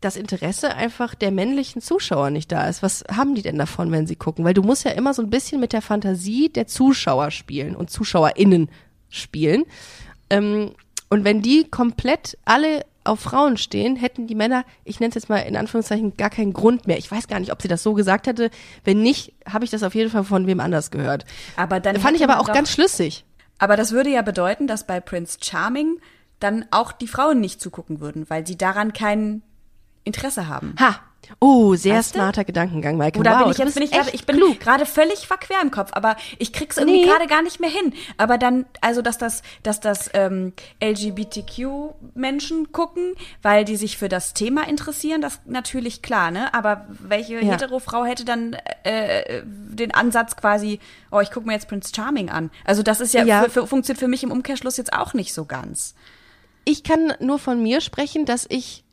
[0.00, 2.82] das Interesse einfach der männlichen Zuschauer nicht da ist.
[2.82, 4.44] Was haben die denn davon, wenn sie gucken?
[4.44, 7.90] Weil du musst ja immer so ein bisschen mit der Fantasie der Zuschauer spielen und
[7.90, 8.70] ZuschauerInnen
[9.08, 9.64] spielen.
[10.30, 10.72] Ähm,
[11.10, 15.28] und wenn die komplett alle auf Frauen stehen, hätten die Männer, ich nenne es jetzt
[15.30, 16.98] mal in Anführungszeichen, gar keinen Grund mehr.
[16.98, 18.50] Ich weiß gar nicht, ob sie das so gesagt hätte.
[18.84, 21.24] Wenn nicht, habe ich das auf jeden Fall von wem anders gehört.
[21.56, 23.24] Aber dann Fand ich aber auch doch- ganz schlüssig.
[23.58, 25.98] Aber das würde ja bedeuten, dass bei Prince Charming
[26.38, 29.42] dann auch die Frauen nicht zugucken würden, weil sie daran kein
[30.04, 30.74] Interesse haben.
[30.80, 31.00] Ha!
[31.40, 32.20] Oh, sehr Weißt du?
[32.20, 33.20] smarter Gedankengang, Michael.
[33.20, 35.70] Oder wow, bin ich du jetzt bin ich gerade ich bin gerade völlig verquer im
[35.70, 37.06] Kopf, aber ich krieg's irgendwie Nee.
[37.06, 37.92] gerade gar nicht mehr hin.
[38.16, 44.08] Aber dann also dass das dass das ähm, LGBTQ Menschen gucken, weil die sich für
[44.08, 46.52] das Thema interessieren, das natürlich klar, ne?
[46.54, 47.52] Aber welche Ja.
[47.52, 50.80] hetero Frau hätte dann äh, den Ansatz quasi,
[51.10, 52.50] oh, ich gucke mir jetzt Prince Charming an.
[52.64, 53.42] Also das ist ja, Ja.
[53.44, 55.94] Für, für, funktioniert für mich im Umkehrschluss jetzt auch nicht so ganz.
[56.64, 58.84] ich kann nur von mir sprechen, dass ich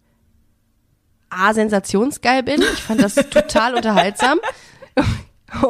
[1.36, 2.62] A, sensationsgeil bin.
[2.62, 4.40] Ich fand das total unterhaltsam.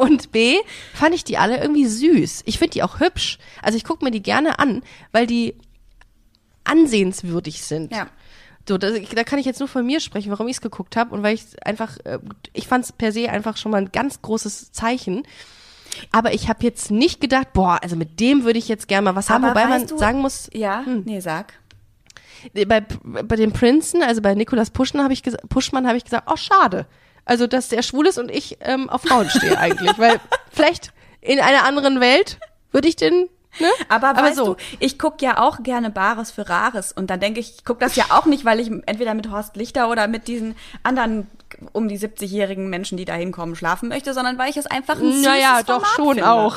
[0.00, 0.56] Und B,
[0.94, 2.42] fand ich die alle irgendwie süß.
[2.46, 3.38] Ich finde die auch hübsch.
[3.62, 5.54] Also ich gucke mir die gerne an, weil die
[6.64, 7.92] ansehenswürdig sind.
[7.92, 8.08] Ja.
[8.68, 11.14] So, das, da kann ich jetzt nur von mir sprechen, warum ich es geguckt habe
[11.14, 12.18] und weil ich einfach, äh,
[12.52, 15.22] ich fand es per se einfach schon mal ein ganz großes Zeichen.
[16.10, 19.14] Aber ich habe jetzt nicht gedacht, boah, also mit dem würde ich jetzt gerne mal
[19.14, 21.52] was haben, Aber wobei man du- sagen muss, Ja, nee, sag.
[22.66, 26.28] Bei, bei dem Prinzen, also bei Nikolas Puschmann habe ich, ges- Puschmann habe ich gesagt,
[26.30, 26.86] oh schade.
[27.24, 29.98] Also, dass der schwul ist und ich ähm, auf Frauen stehe eigentlich.
[29.98, 30.20] Weil
[30.52, 32.38] vielleicht in einer anderen Welt
[32.70, 33.68] würde ich den, ne?
[33.88, 34.54] Aber, weißt so.
[34.54, 37.80] du, ich guck ja auch gerne Bares für Rares und dann denke ich, ich guck
[37.80, 41.26] das ja auch nicht, weil ich entweder mit Horst Lichter oder mit diesen anderen
[41.72, 45.10] um die 70-jährigen Menschen, die da hinkommen, schlafen möchte, sondern weil ich es einfach ein
[45.12, 46.30] süßes Naja, doch Format schon finde.
[46.30, 46.56] auch.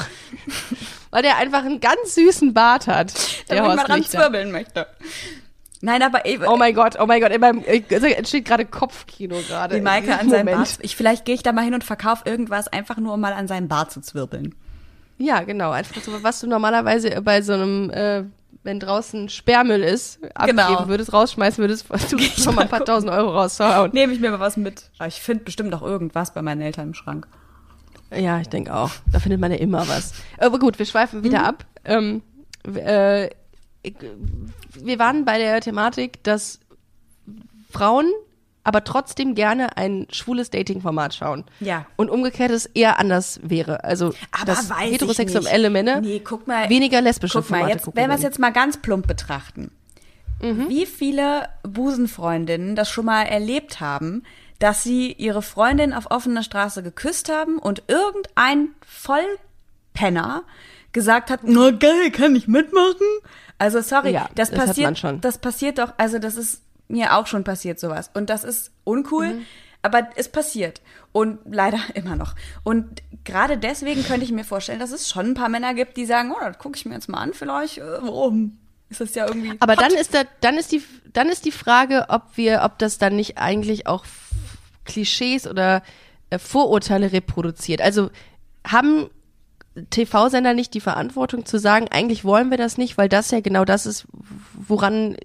[1.12, 3.14] Weil der einfach einen ganz süßen Bart hat.
[3.48, 4.20] Da Der wo ich mal Horst dran Lichter.
[4.20, 4.88] zwirbeln möchte.
[5.82, 9.38] Nein, aber eben, Oh mein Gott, oh mein Gott, in meinem, es entsteht gerade Kopfkino
[9.48, 9.76] gerade.
[9.76, 10.54] die Maike an seinem.
[10.56, 10.78] Bart.
[10.82, 13.48] Ich, vielleicht gehe ich da mal hin und verkaufe irgendwas, einfach nur um mal an
[13.48, 14.56] seinem Bart zu zwirbeln.
[15.18, 15.72] Ja, genau.
[15.72, 18.24] Einfach so, was du normalerweise bei so einem, äh,
[18.64, 20.88] wenn draußen Sperrmüll ist, abgeben Genau.
[20.90, 23.92] würdest, rausschmeißen würdest, du schon mal ein paar tausend Euro rauszuhauen.
[23.94, 24.90] Nehme ich mir mal was mit.
[24.98, 27.26] Aber ich finde bestimmt auch irgendwas bei meinen Eltern im Schrank.
[28.14, 28.92] Ja, ich denke auch.
[29.12, 30.14] Da findet man ja immer was.
[30.40, 31.24] Aber gut, wir schweifen Mhm.
[31.24, 31.64] wieder ab.
[31.86, 32.22] Ähm,
[32.74, 33.30] äh,
[33.84, 36.60] wir waren bei der Thematik, dass
[37.72, 38.12] Frauen
[38.64, 41.46] aber trotzdem gerne ein schwules Dating-Format schauen.
[41.60, 41.86] Ja.
[41.96, 43.84] Und umgekehrt es eher anders wäre.
[43.84, 45.70] Also, Aber dass heterosexuelle.
[45.70, 46.70] Männer Nee, guck mal.
[46.70, 49.72] weniger lesbische Guck mal, Formate jetzt, gucken wenn wir es jetzt mal ganz plump betrachten.
[50.42, 54.24] Wie viele Busenfreundinnen das schon mal erlebt haben,
[54.60, 60.44] dass sie ihre Freundin auf offener Straße geküsst haben und irgendein Vollpenner
[60.94, 63.08] gesagt hat, na geil, kann ich mitmachen?
[63.60, 67.44] Also sorry, Ja, das, das passiert, das passiert doch, also das ist mir auch schon
[67.44, 69.46] passiert sowas und das ist uncool, Mhm.
[69.84, 72.34] aber es passiert und leider immer noch.
[72.64, 76.06] Und gerade deswegen könnte ich mir vorstellen, dass es schon ein paar Männer gibt, die
[76.06, 78.58] sagen, oh, das gucke ich mir jetzt mal an, vielleicht, äh, warum?
[78.90, 79.54] Ist das ja irgendwie.
[79.60, 79.82] Aber hot.
[79.84, 80.82] dann ist da, dann ist die,
[81.14, 84.04] dann ist die Frage, ob wir, ob das dann nicht eigentlich auch
[84.86, 85.84] Klischees oder
[86.32, 87.82] äh, Vorurteile reproduziert.
[87.82, 88.10] Also
[88.66, 89.10] haben
[89.90, 93.66] TV-Sender nicht die Verantwortung zu sagen, eigentlich wollen wir das nicht, weil das ja genau
[93.66, 94.06] das ist,
[94.54, 95.20] woran äh,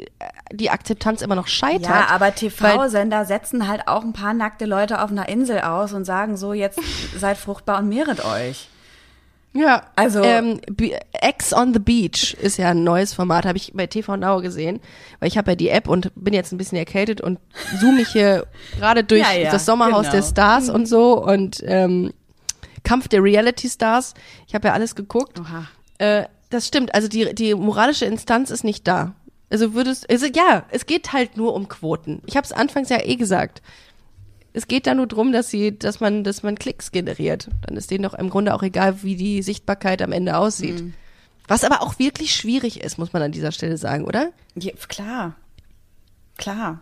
[0.53, 1.87] die Akzeptanz immer noch scheitert.
[1.91, 6.05] Ja, aber TV-Sender setzen halt auch ein paar nackte Leute auf einer Insel aus und
[6.05, 6.81] sagen so, jetzt
[7.19, 8.69] seid fruchtbar und mehret euch.
[9.57, 10.61] Ja, Also- ähm,
[11.13, 14.81] Ex on the Beach ist ja ein neues Format, habe ich bei TV Now gesehen,
[15.21, 17.39] weil ich habe ja die App und bin jetzt ein bisschen erkältet und
[17.79, 18.47] zoome mich hier
[18.79, 20.13] gerade durch Ja, ja, das Sommerhaus genau.
[20.17, 22.13] der Stars und so und ähm,
[22.85, 24.15] Kampf der Reality Stars.
[24.47, 25.41] Ich habe ja alles geguckt.
[25.41, 25.67] Oha.
[25.99, 29.15] Äh, das stimmt, also die, die moralische Instanz ist nicht da.
[29.51, 32.23] Also würdest, also ja, es geht halt nur um Quoten.
[32.27, 33.63] Ich habe es anfangs ja eh gesagt.
[34.53, 37.51] Es geht da nur drum, dass sie, dass man, dass man Klicks generiert.
[37.67, 40.81] Dann ist denen doch im Grunde auch egal, wie die Sichtbarkeit am Ende aussieht.
[40.81, 40.95] Mhm.
[41.49, 44.31] Was aber auch wirklich schwierig ist, muss man an dieser Stelle sagen, oder?
[44.55, 45.35] Ja, klar.
[46.37, 46.81] Klar.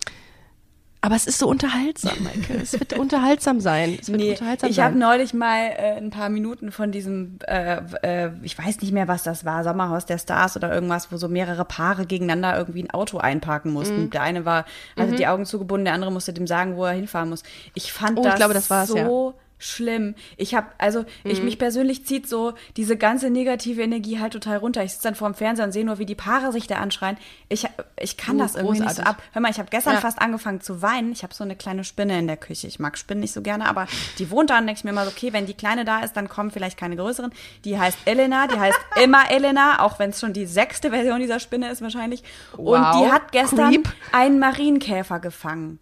[1.05, 2.55] Aber es ist so unterhaltsam, Maike.
[2.63, 3.99] Es wird unterhaltsam sein.
[4.01, 7.81] Es wird Nee, unterhaltsam ich habe neulich mal äh, ein paar Minuten von diesem, äh,
[8.03, 11.27] äh, ich weiß nicht mehr, was das war, Sommerhaus der Stars oder irgendwas, wo so
[11.27, 14.03] mehrere Paare gegeneinander irgendwie ein Auto einparken mussten.
[14.05, 14.11] Mhm.
[14.11, 14.65] Der eine war,
[14.97, 17.43] hatte die Augen zugebunden, der andere musste dem sagen, wo er hinfahren muss.
[17.75, 19.35] Ich fand Oh, ich das, glaube, das so ja.
[19.63, 20.15] Schlimm.
[20.37, 21.45] Ich habe, also ich Mhm.
[21.47, 24.83] mich persönlich zieht so diese ganze negative Energie halt total runter.
[24.83, 27.17] Ich sitze dann vor dem Fernseher und sehe nur, wie die Paare sich da anschreien.
[27.49, 27.67] Ich,
[28.01, 29.23] ich kann Oh, das irgendwie nicht so ab.
[29.33, 30.01] Hör mal, ich habe gestern Ja.
[30.01, 31.13] fast angefangen zu weinen.
[31.13, 32.67] Ich habe so eine kleine Spinne in der Küche.
[32.67, 33.87] Ich mag Spinnen nicht so gerne, aber
[34.19, 36.15] die wohnt da und denke ich mir mal, so, okay, wenn die Kleine da ist,
[36.17, 37.33] dann kommen vielleicht keine größeren.
[37.65, 41.39] Die heißt Elena, die heißt immer Elena, auch wenn es schon die sechste Version dieser
[41.39, 42.23] Spinne ist wahrscheinlich.
[42.57, 42.97] Und Wow.
[43.07, 43.89] die hat gestern Creep.
[44.11, 45.79] einen Marienkäfer gefangen.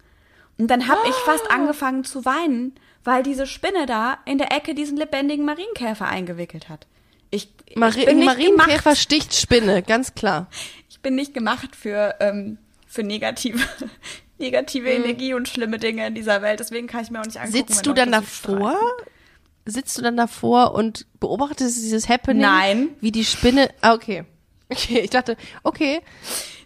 [0.58, 4.74] Und dann habe ich fast angefangen zu weinen, weil diese Spinne da in der Ecke
[4.74, 6.86] diesen lebendigen Marienkäfer eingewickelt hat.
[7.30, 8.98] Ich, Mari ich bin nicht Marienkäfer gemacht.
[8.98, 10.48] sticht Spinne, ganz klar.
[10.88, 13.64] Ich bin nicht gemacht für, ähm, für negative,
[14.38, 16.60] negative Energie und schlimme Dinge in dieser Welt.
[16.60, 17.56] Deswegen kann ich mir auch nicht angucken.
[17.56, 18.72] Sitzt du dann davor?
[18.72, 19.10] streiten.
[19.66, 22.42] Sitzt du dann davor und beobachtest dieses Happening?
[22.42, 22.88] Nein.
[23.00, 23.70] Wie die Spinne.
[23.80, 24.24] Ah, okay.
[24.68, 26.00] Okay, ich dachte, okay.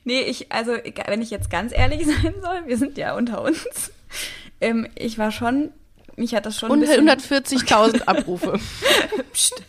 [0.05, 0.73] Nee, ich, also,
[1.07, 3.93] wenn ich jetzt ganz ehrlich sein soll, wir sind ja unter uns.
[4.61, 5.73] Ähm, ich war schon,
[6.17, 8.59] mich hat das schon Und bisschen, 140.000 Abrufe.
[9.33, 9.63] Psst.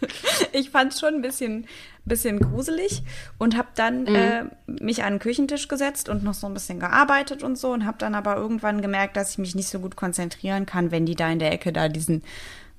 [0.51, 1.67] ich fand es schon ein bisschen,
[2.05, 3.01] bisschen gruselig
[3.37, 4.15] und habe dann Mhm.
[4.15, 7.85] äh, mich an den Küchentisch gesetzt und noch so ein bisschen gearbeitet und so und
[7.85, 11.15] habe dann aber irgendwann gemerkt, dass ich mich nicht so gut konzentrieren kann, wenn die
[11.15, 12.23] da in der Ecke da diesen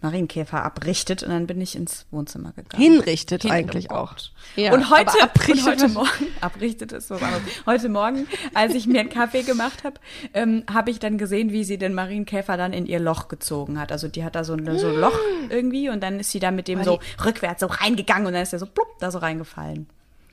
[0.06, 2.82] Marienkäfer abrichtet und dann bin ich ins Wohnzimmer gegangen.
[2.82, 4.14] Hinrichtet Hin- eigentlich auch.
[4.54, 7.42] Ja, und heute, abrichtet- heute Morgen, abrichtet ist anderes.
[7.66, 9.96] Heute Morgen, als ich mir einen Kaffee gemacht habe,
[10.34, 13.90] ähm, habe ich dann gesehen, wie sie den Marienkäfer dann in ihr Loch gezogen hat.
[13.92, 16.50] Also die hat da so ein, so ein Loch irgendwie und dann ist sie da
[16.50, 19.88] mit dem so rückwärts so reingegangen und dann ist er so plupp da so reingefallen.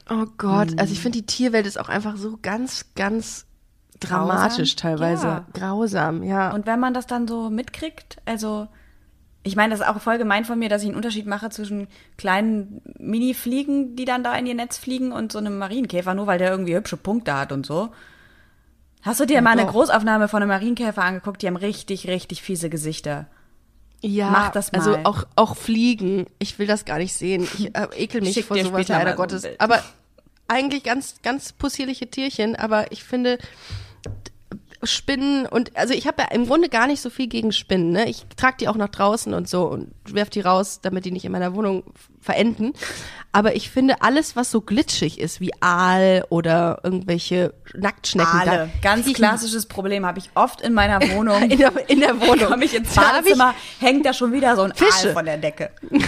[0.09, 3.45] Oh Gott, also ich finde, die Tierwelt ist auch einfach so ganz, ganz
[3.99, 4.97] dramatisch Grausam?
[4.97, 5.27] teilweise.
[5.27, 5.45] Ja.
[5.53, 6.53] Grausam, ja.
[6.53, 8.67] Und wenn man das dann so mitkriegt, also
[9.43, 11.87] Ich meine, das ist auch voll gemein von mir, dass ich einen Unterschied mache zwischen
[12.17, 16.39] kleinen Mini-Fliegen, die dann da in ihr Netz fliegen, und so einem Marienkäfer, nur weil
[16.39, 17.89] der irgendwie hübsche Punkte hat und so.
[19.01, 19.71] Hast du dir mal eine doch.
[19.71, 21.41] Großaufnahme von einem Marienkäfer angeguckt?
[21.41, 23.27] Die haben richtig, richtig fiese Gesichter.
[23.99, 24.79] Ja, Mach das mal.
[24.79, 26.25] Also auch, auch Fliegen.
[26.39, 27.43] Ich will das gar nicht sehen.
[27.43, 29.47] Ich äh, ekel mich Schick vor sowas, leider Gottes.
[29.59, 29.83] Aber
[30.47, 32.55] eigentlich ganz, ganz possierliche Tierchen.
[32.55, 33.39] Aber ich finde,
[34.85, 37.91] Spinnen und also ich habe ja im Grunde gar nicht so viel gegen Spinnen.
[37.91, 38.09] Ne?
[38.09, 41.25] Ich trage die auch nach draußen und so und werf die raus, damit die nicht
[41.25, 41.83] in meiner Wohnung
[42.21, 42.73] verenden.
[43.31, 48.45] Aber ich finde alles, was so glitschig ist, wie Aal oder irgendwelche Nacktschnecken, Aale.
[48.51, 51.41] da Ganz klassisches Problem habe ich oft in meiner Wohnung.
[51.49, 52.47] in der, in der Wohnung.
[52.47, 55.07] Komme ich ins Badezimmer, hängt da schon wieder so ein Fische.
[55.07, 55.71] Aal von der Decke.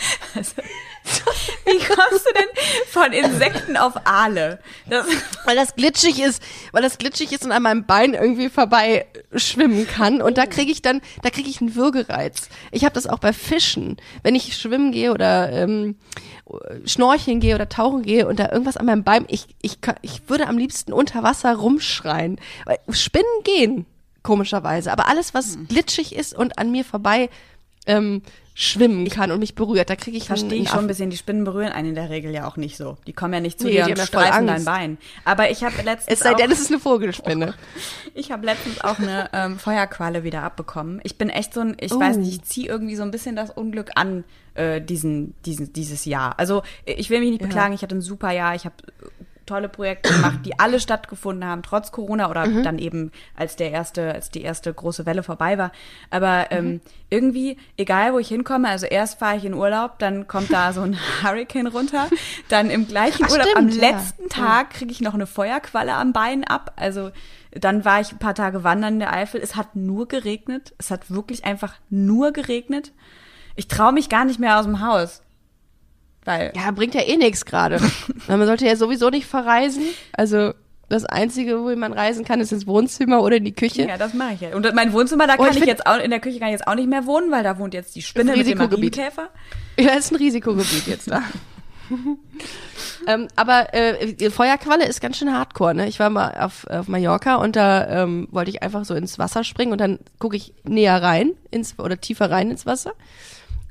[0.34, 0.62] Also,
[1.64, 2.48] wie kommst du denn
[2.88, 4.58] von Insekten auf Aale?
[4.88, 5.06] Das,
[5.44, 6.42] weil das glitschig ist,
[6.72, 10.70] weil das glitschig ist und an meinem Bein irgendwie vorbei schwimmen kann und da kriege
[10.70, 12.48] ich dann, da kriege ich einen Würgereiz.
[12.70, 15.96] Ich habe das auch bei Fischen, wenn ich schwimmen gehe oder ähm,
[16.84, 20.48] schnorcheln gehe oder tauchen gehe und da irgendwas an meinem Bein, ich ich ich würde
[20.48, 22.40] am liebsten unter Wasser rumschreien,
[22.90, 23.86] Spinnen gehen
[24.22, 25.68] komischerweise, aber alles was Hm.
[25.68, 27.30] glitschig ist und an mir vorbei
[27.86, 28.22] ähm,
[28.60, 31.08] schwimmen kann und mich berührt, da kriege ich verstehe ich schon ein bisschen.
[31.08, 32.98] Die Spinnen berühren einen in der Regel ja auch nicht so.
[33.06, 34.64] Die kommen ja nicht zu Nee, dir die und ja streifen dein.
[34.66, 34.98] Bein.
[35.24, 37.54] Aber ich habe letztens Es sei denn, es ist eine Vogelspinne.
[38.14, 41.00] ich habe letztens auch eine ähm, Feuerqualle wieder abbekommen.
[41.04, 42.20] Ich bin echt so ein, ich weiß Oh.
[42.20, 46.38] nicht, ich ziehe irgendwie so ein bisschen das Unglück an äh, diesen, diesen, dieses Jahr.
[46.38, 47.72] Also ich will mich nicht beklagen.
[47.72, 48.54] Ich hatte ein super Jahr.
[48.54, 48.74] Ich habe
[49.50, 52.62] tolle Projekte gemacht, die alle stattgefunden haben, trotz Corona oder Mhm.
[52.62, 55.72] dann eben als der erste, als die erste große Welle vorbei war.
[56.10, 56.56] Aber Mhm.
[56.56, 60.72] ähm, irgendwie, egal wo ich hinkomme, also erst fahre ich in Urlaub, dann kommt da
[60.72, 62.08] so ein Hurricane runter,
[62.48, 63.90] dann im gleichen Ach, Urlaub am stimmt, ja.
[63.90, 66.72] letzten Tag kriege ich noch eine Feuerqualle am Bein ab.
[66.76, 67.10] Also
[67.52, 69.40] dann war ich ein paar Tage wandern in der Eifel.
[69.42, 70.72] Es hat nur geregnet.
[70.78, 72.92] Es hat wirklich einfach nur geregnet.
[73.56, 75.22] Ich traue mich gar nicht mehr aus dem Haus.
[76.24, 77.80] Weil Ja, bringt ja eh nichts gerade.
[78.28, 79.82] Man sollte ja sowieso nicht verreisen.
[80.12, 80.52] Also
[80.88, 83.86] das Einzige, wo man reisen kann, ist ins Wohnzimmer oder in die Küche.
[83.86, 84.56] Ja, das mache ich ja.
[84.56, 86.54] Und mein Wohnzimmer, da Oh, kann ich ich, jetzt auch, in der Küche kann ich
[86.54, 88.58] jetzt auch nicht mehr wohnen, weil da wohnt jetzt die Spinne mit dem.
[88.58, 89.28] Marienkäfer.
[89.78, 91.22] Ja, ist ein Risikogebiet jetzt da.
[93.06, 95.88] ähm, aber äh, die Feuerqualle ist ganz schön hardcore, ne?
[95.88, 99.44] Ich war mal auf, auf Mallorca und da ähm, wollte ich einfach so ins Wasser
[99.44, 102.92] springen und dann gucke ich näher rein ins oder tiefer rein ins Wasser.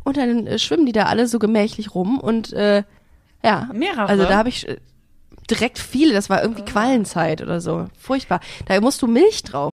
[0.10, 2.82] Und dann äh, schwimmen die da alle so gemächlich rum und äh,
[3.44, 3.70] ja.
[3.72, 4.10] Mehrere?
[4.10, 4.78] Also da habe ich äh,
[5.48, 7.86] direkt viele, das war irgendwie Quallenzeit oder so.
[7.96, 8.40] Furchtbar.
[8.66, 9.70] Da musst du Milch drauf.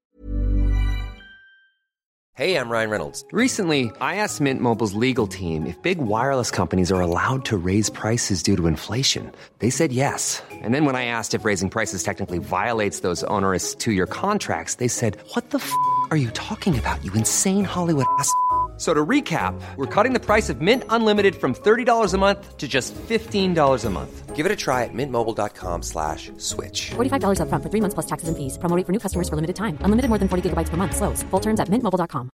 [2.34, 3.24] Hey, I'm Ryan Reynolds.
[3.32, 7.88] Recently, I asked Mint Mobile's legal team if big wireless companies are allowed to raise
[7.88, 9.32] prices due to inflation.
[9.60, 10.42] They said yes.
[10.52, 14.74] And then when I asked if raising prices technically violates those onerous two year contracts,
[14.74, 15.72] they said, What the f
[16.10, 18.30] are you talking about, you insane Hollywood ass?
[18.76, 22.58] F- So to recap, we're cutting the price of Mint Unlimited from $30 a month
[22.58, 24.36] to just $15 a month.
[24.36, 26.90] Give it a try at mintmobile.com slash switch.
[26.94, 28.58] $45 upfront for three months plus taxes and fees.
[28.58, 29.78] Promo rate for new customers for limited time.
[29.80, 30.94] Unlimited more than 40 gigabytes per month.
[30.94, 31.22] Slows.
[31.30, 32.28] Full terms at mintmobile.com.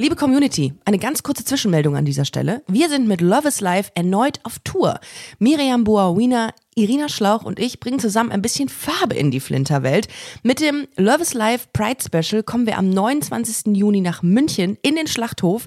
[0.00, 2.62] Liebe Community, eine ganz kurze Zwischenmeldung an dieser Stelle.
[2.68, 5.00] Wir sind mit Love is Life erneut auf Tour.
[5.40, 10.06] Miriam Boawina, Irina Schlauch und ich bringen zusammen ein bisschen Farbe in die Flinterwelt.
[10.44, 13.76] Mit dem Love is Life Pride Special kommen wir am 29.
[13.76, 15.66] Juni nach München in den Schlachthof,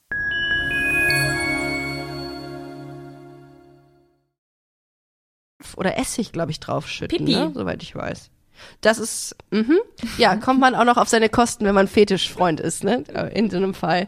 [5.77, 7.35] Oder Essig, glaube ich, draufschütten, Pipi.
[7.35, 7.51] ne?
[7.53, 8.29] soweit ich weiß.
[8.81, 9.79] Das ist, mhm.
[10.17, 13.03] ja, kommt man auch noch auf seine Kosten, wenn man Fetischfreund ist, ne?
[13.33, 14.07] In so einem Fall.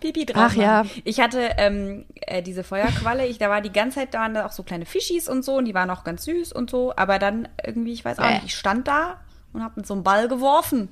[0.00, 0.50] Pipi drauf.
[0.50, 0.84] Ach ja.
[1.04, 4.46] Ich hatte ähm, äh, diese Feuerqualle, ich, da war die ganze Zeit, da waren da
[4.46, 7.18] auch so kleine Fischis und so und die waren auch ganz süß und so, aber
[7.18, 8.34] dann irgendwie, ich weiß auch Bäh.
[8.34, 9.20] nicht, ich stand da
[9.52, 10.88] und hab mit so einem Ball geworfen.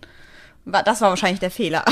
[0.65, 1.85] Das war wahrscheinlich der Fehler.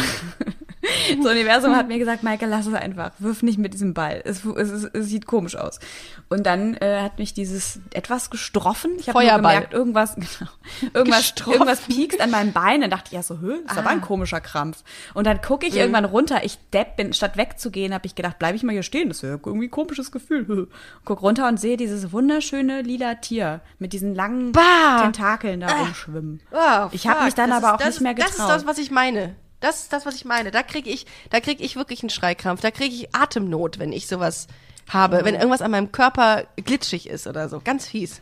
[1.17, 3.13] Das Universum hat mir gesagt, Michael, lass es einfach.
[3.19, 4.21] Wirf nicht mit diesem Ball.
[4.25, 5.81] Es, es, es, es sieht komisch aus.
[6.29, 8.93] Und dann äh, hat mich dieses etwas gestroffen.
[8.99, 10.51] Ich habe gemerkt, irgendwas, genau,
[10.93, 11.53] irgendwas, Gestroffen.
[11.55, 12.81] irgendwas piekst an meinem Bein.
[12.81, 14.83] Dann dachte ich ja so, hö, ist aber ein komischer Krampf.
[15.15, 16.45] Und dann gucke ich irgendwann runter.
[16.45, 19.09] Ich depp bin, statt wegzugehen, habe ich gedacht, bleibe ich mal hier stehen.
[19.09, 20.69] Das ist ja irgendwie ein komisches Gefühl.
[21.05, 25.01] Guck runter und sehe dieses wunderschöne lila Tier mit diesen langen Bah.
[25.03, 26.41] Tentakeln da rumschwimmen.
[26.53, 28.51] Oh, Ich habe mich dann Das aber ist- auch nicht ist- mehr Das ist getraut.
[28.51, 29.35] das, was ich meine.
[29.65, 30.51] Das ist das, was ich meine.
[30.51, 32.61] Da kriege ich, da krieg ich wirklich einen Schreikrampf.
[32.61, 34.47] Da kriege ich Atemnot, wenn ich sowas
[34.91, 35.21] habe.
[35.23, 35.25] Oh.
[35.25, 37.61] Wenn irgendwas an meinem Körper glitschig ist oder so.
[37.65, 38.21] Ganz fies.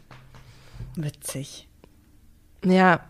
[0.95, 1.67] Witzig.
[2.65, 3.01] Ja.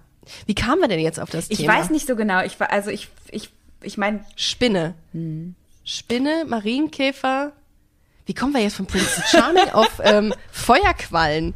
[0.47, 1.75] Wie kamen wir denn jetzt auf das Ich Thema?
[1.75, 2.43] weiß nicht so genau.
[2.43, 3.51] Ich war, also ich, ich,
[3.83, 4.95] ich meine, Spinne.
[5.13, 5.55] Hm.
[5.85, 7.53] Spinne, Marienkäfer.
[8.25, 11.55] Wie kommen wir jetzt von Prince Charming auf ähm, Feuerquallen?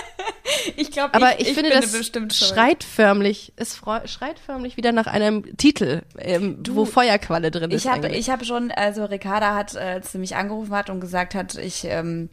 [0.76, 1.92] ich glaube, Aber ich, finde, das
[2.36, 7.84] schreit förmlich, es schreit förmlich wieder nach einem Titel, ähm, wo Feuerqualle drin ist.
[7.84, 8.20] Ich habe eigentlich.
[8.20, 11.56] ich hab schon, also Ricarda hat, äh, als sie mich angerufen hat und gesagt hat,
[11.56, 12.28] ich ähm,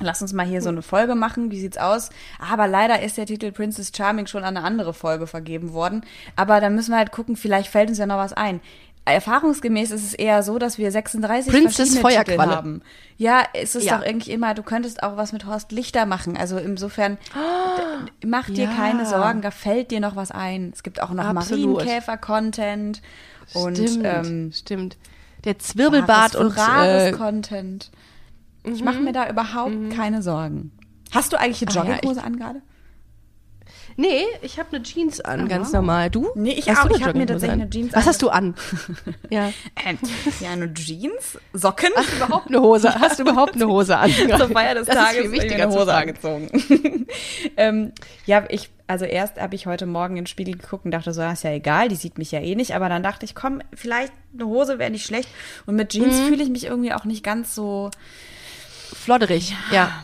[0.00, 2.10] lass uns mal hier so eine Folge machen, wie sieht's aus?
[2.38, 6.04] Aber leider ist der Titel Princess Charming schon an eine andere Folge vergeben worden.
[6.34, 8.60] Aber da müssen wir halt gucken, vielleicht fällt uns ja noch was ein.
[9.14, 12.82] Erfahrungsgemäß ist es eher so, dass wir 36 Princess verschiedene Titel haben.
[13.16, 13.98] Ja, es ist Ja.
[13.98, 16.36] doch irgendwie immer, du könntest auch was mit Horst Lichter machen.
[16.36, 17.16] Also insofern,
[18.20, 18.72] d- mach dir ja.
[18.74, 20.70] keine Sorgen, da fällt dir noch was ein.
[20.74, 21.32] Es gibt auch noch.
[21.32, 23.02] Marienkäfer-Content.
[23.54, 24.96] Und stimmt, ähm, stimmt.
[25.44, 27.90] Der Zwirbelbart und äh, Content.
[28.64, 30.72] Ich mache mir da überhaupt keine Sorgen.
[31.12, 32.62] Hast du eigentlich eine Ah, ja, Jogginghose an gerade?
[33.96, 36.10] Nee, ich habe eine Jeans an, ganz normal.
[36.10, 36.28] Du?
[36.34, 36.90] Nee, ich Hast auch.
[36.96, 37.60] Ich hab mir tatsächlich an?
[37.62, 38.08] eine Jeans Was an.
[38.08, 38.54] hast du an?
[39.30, 39.52] ja.
[39.84, 39.98] Ähm,
[40.40, 41.90] ja, eine Jeans, Socken.
[41.96, 42.94] Hast du überhaupt eine Hose?
[42.94, 44.10] Hast du überhaupt eine Hose an?
[44.36, 47.06] Zur Feier des das Tages ist viel wichtiger eine Hose angezogen.
[47.56, 47.92] ähm,
[48.26, 51.20] ja, ich, also erst habe ich heute Morgen in den Spiegel geguckt und dachte so,
[51.22, 52.74] ah, ist ja egal, die sieht mich ja eh nicht.
[52.74, 55.28] Aber dann dachte ich, komm, vielleicht eine Hose wäre nicht schlecht.
[55.66, 56.26] Und mit Jeans Mhm.
[56.26, 57.90] fühle ich mich irgendwie auch nicht ganz so.
[58.94, 59.76] Flodderig, ja.
[59.76, 60.02] Ja,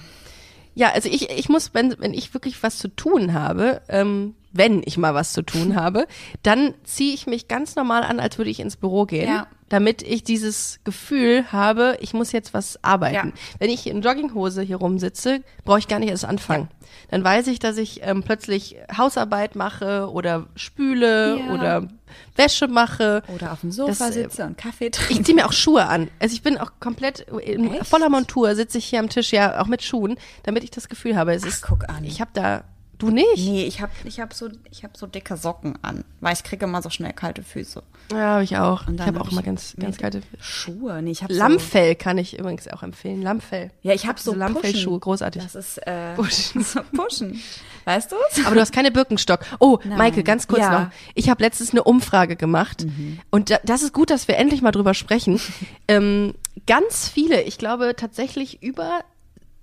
[0.91, 4.99] also ich, ich muss, wenn, wenn ich wirklich was zu tun habe, ähm, wenn ich
[4.99, 6.07] mal was zu tun habe,
[6.43, 9.47] dann ziehe ich mich ganz normal an, als würde ich ins Büro gehen, Ja.
[9.68, 13.29] damit ich dieses Gefühl habe, ich muss jetzt was arbeiten.
[13.29, 13.33] Ja.
[13.59, 16.68] Wenn ich in Jogginghose hier rumsitze, brauche ich gar nicht erst anfangen.
[17.11, 21.55] Dann weiß ich, dass ich ähm, plötzlich Hausarbeit mache oder spüle Ja.
[21.55, 21.89] oder
[22.37, 23.23] Wäsche mache.
[23.35, 25.13] Oder auf dem Sofa Das, äh, sitze und Kaffee trinke.
[25.21, 26.09] Ich ziehe mir auch Schuhe an.
[26.19, 27.87] Also ich bin auch komplett in Echt?
[27.87, 31.17] voller Montur, sitze ich hier am Tisch, ja, auch mit Schuhen, damit ich das Gefühl
[31.17, 31.63] habe, es ist.
[31.63, 32.05] guck an.
[32.05, 32.65] Ich habe da.
[33.03, 33.27] Du nicht?
[33.37, 36.67] Nee, ich habe ich hab so, ich hab so dicke Socken an, weil ich kriege
[36.67, 37.83] immer so schnell kalte Füße.
[38.13, 38.87] Ja, habe ich auch.
[38.87, 40.21] Und Ich habe hab auch immer ich- ganz, ganz kalte.
[40.41, 43.21] Schuhe, nee, ich habe so, Lammfell kann ich übrigens auch empfehlen.
[43.21, 43.73] Lammfell.
[43.83, 45.43] Ja, ich habe so diese Lammfellschuhe, großartig.
[45.43, 46.63] Das ist äh, Pushen.
[46.65, 47.43] so Pushen.
[47.87, 48.19] Weißt du's?
[48.47, 49.41] Aber du hast keine Birkenstock.
[49.59, 50.71] Oh, Maike, ganz kurz Ja.
[50.71, 50.85] Mhm.
[50.85, 50.91] noch.
[51.17, 52.87] Ich habe letztens eine Umfrage gemacht
[53.33, 55.41] und da, das ist gut, dass wir endlich mal drüber sprechen.
[55.89, 56.35] ähm,
[56.69, 59.01] ganz viele, ich glaube tatsächlich über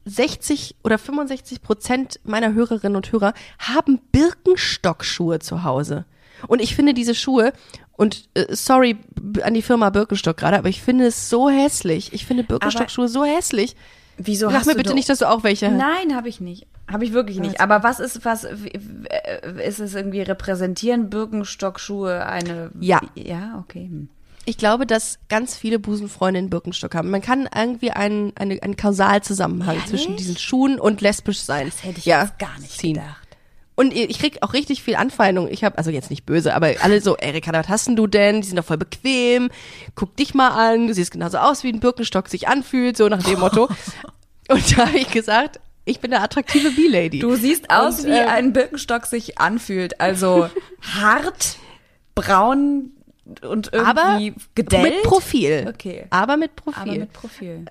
[0.09, 6.05] 60 oder 65 Prozent meiner Hörerinnen und Hörer haben Birkenstock-Schuhe zu Hause.
[6.47, 7.53] Und ich finde diese Schuhe,
[7.99, 8.97] und äh, sorry
[9.43, 12.13] an die Firma Birkenstock gerade, aber ich finde es so hässlich.
[12.13, 13.75] Ich finde Birkenstock-Schuhe so hässlich.
[14.17, 15.77] Wieso Sag mir bitte nicht, dass du auch welche hast.
[15.77, 16.65] Nein, habe ich nicht.
[16.89, 17.59] Habe ich wirklich nicht.
[17.59, 18.57] Aber was ist, was, äh,
[19.65, 22.71] ist es irgendwie repräsentieren Birkenstock-Schuhe eine?
[22.79, 23.01] Ja.
[23.15, 23.89] Ja, okay.
[23.89, 24.09] Hm.
[24.49, 27.11] Ich glaube, dass ganz viele Busenfreundinnen Birkenstock haben.
[27.11, 31.67] Man kann irgendwie einen, eine, einen Kausalzusammenhang zwischen diesen Schuhen und lesbisch sein.
[31.67, 32.95] Das hätte ich ja, jetzt gar nicht ziehen.
[32.95, 33.27] gedacht.
[33.75, 35.49] Und ich krieg auch richtig viel Anfeindung.
[35.49, 38.41] Ich habe also jetzt nicht böse, aber alle so, Erika, was hast denn du denn?
[38.41, 39.51] Die sind doch voll bequem.
[39.93, 40.87] Guck dich mal an.
[40.87, 43.69] Du siehst genauso aus, wie ein Birkenstock sich anfühlt, so nach dem Motto.
[44.49, 47.19] Und da habe ich gesagt, ich bin eine attraktive B-Lady.
[47.19, 50.01] Du siehst aus, Und, wie ähm, ein Birkenstock sich anfühlt.
[50.01, 50.49] Also
[50.81, 51.57] hart,
[52.15, 52.93] braun
[53.41, 54.83] und aber irgendwie gedellt.
[54.83, 55.65] mit Profil.
[55.69, 56.05] Okay.
[56.09, 56.81] Aber mit Profil.
[56.81, 57.65] Aber mit Profil.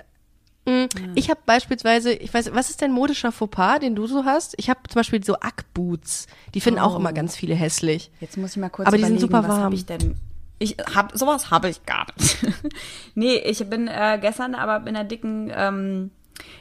[1.14, 4.54] Ich habe beispielsweise, ich weiß, was ist dein modischer Fauxpas, den du so hast?
[4.58, 6.26] Ich habe zum Beispiel so Ackboots.
[6.54, 8.10] Die finden auch immer ganz viele hässlich.
[8.20, 9.62] Jetzt muss ich mal kurz Aber die sind super was warm.
[9.62, 10.16] habe ich denn?
[10.58, 12.36] Ich hab sowas habe ich gar nicht.
[13.14, 16.10] nee, ich bin äh, gestern aber in einer dicken ähm,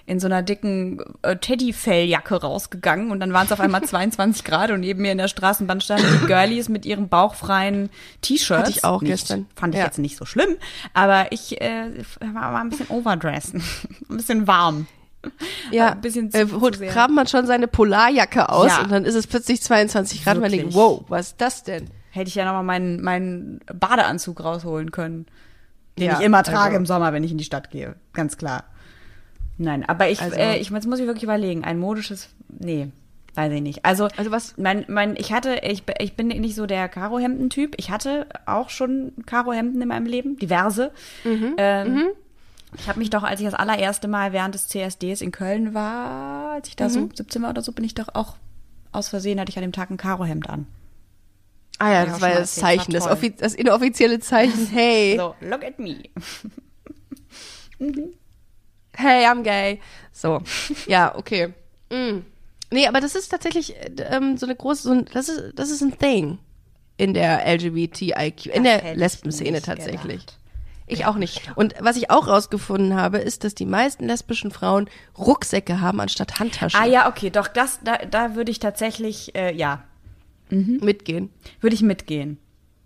[0.05, 4.71] in so einer dicken äh, Teddyfelljacke rausgegangen und dann waren es auf einmal 22 Grad
[4.71, 7.89] und neben mir in der Straßenbahn standen die Girlies mit ihren bauchfreien
[8.21, 8.59] T-Shirts.
[8.61, 9.47] Hatte ich auch nicht, gestern.
[9.55, 9.85] Fand ich Ja.
[9.85, 10.55] jetzt nicht so schlimm,
[10.93, 12.03] aber ich äh,
[12.33, 13.61] war, war ein bisschen overdressen,
[14.09, 14.87] ein bisschen warm.
[15.71, 16.91] Ja, Ein bisschen äh, zu- holt, zu sehr.
[16.93, 18.81] kramt man schon seine Polarjacke aus Ja.
[18.83, 20.75] und dann ist es plötzlich 22 Grad und man denkt, Wirklich.
[20.75, 21.89] wow, was ist das denn?
[22.11, 25.25] Hätte ich ja nochmal meinen, meinen Badeanzug rausholen können.
[25.99, 27.95] Den Ja, ich immer trage also- im Sommer, wenn ich in die Stadt gehe.
[28.13, 28.65] Ganz klar.
[29.57, 31.63] Nein, aber ich, Also- äh, ich jetzt muss ich wirklich überlegen.
[31.63, 32.29] Ein modisches,
[32.59, 32.89] nee.
[33.35, 33.85] weiß ich nicht.
[33.85, 37.75] Also, Also was- Mein, mein, ich hatte, ich, ich bin nicht so der Karohemden-Typ.
[37.77, 40.91] Ich hatte auch schon Karohemden in meinem Leben, diverse.
[41.23, 42.05] Ähm,
[42.77, 46.51] Ich habe mich doch, als ich das allererste Mal während des CSDs in Köln war,
[46.53, 48.35] als ich da so 17 war oder so, bin ich doch auch
[48.91, 50.65] aus Versehen, hatte ich an dem Tag ein Karohemd an.
[51.79, 54.67] Ah ja, das schon war das Zeichen, das, das inoffizielle Zeichen.
[54.67, 55.97] Hey, So, look at me.
[58.97, 59.79] hey, I'm gay.
[60.11, 60.41] So,
[60.87, 61.53] ja, okay.
[61.89, 62.19] Mm.
[62.71, 65.69] Nee, aber das ist tatsächlich äh, ähm, so eine große, so ein, das ist, das
[65.69, 66.39] ist ein Thing
[66.97, 70.25] in der LGBTIQ, in Das der Lesben-Szene tatsächlich.
[70.25, 70.37] gedacht.
[70.89, 71.51] Ich auch nicht.
[71.55, 76.39] Und was ich auch rausgefunden habe, ist, dass die meisten lesbischen Frauen Rucksäcke haben anstatt
[76.39, 79.83] Handtaschen Ah ja, okay, doch, das, da, da würde ich tatsächlich, äh, ja,
[80.49, 81.29] mitgehen.
[81.59, 82.39] würde ich mitgehen.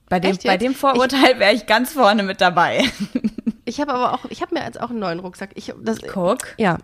[0.09, 2.83] Bei dem, bei dem Vorurteil wäre ich ganz vorne mit dabei.
[3.71, 5.51] Ich habe aber auch, ich habe mir jetzt auch einen neuen Rucksack.
[5.55, 6.39] Ich, das, Guck.
[6.57, 6.77] Ja.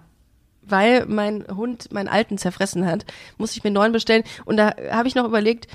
[0.62, 3.06] Weil mein Hund meinen alten zerfressen hat,
[3.38, 4.24] muss ich mir einen neuen bestellen.
[4.46, 5.68] Und da habe ich noch überlegt,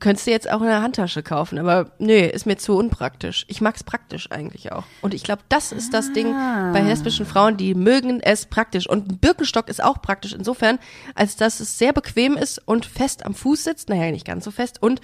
[0.00, 1.56] könntest du jetzt auch eine Handtasche kaufen?
[1.60, 3.44] Aber nee, ist mir zu unpraktisch.
[3.46, 4.82] Ich mag's praktisch eigentlich auch.
[5.02, 8.88] Und ich glaube, das ist das Ding bei lesbischen Frauen, die mögen es praktisch.
[8.88, 10.80] Und ein Birkenstock ist auch praktisch insofern,
[11.14, 13.88] als dass es sehr bequem ist und fest am Fuß sitzt.
[13.88, 14.82] Naja, nicht ganz so fest.
[14.82, 15.00] Und,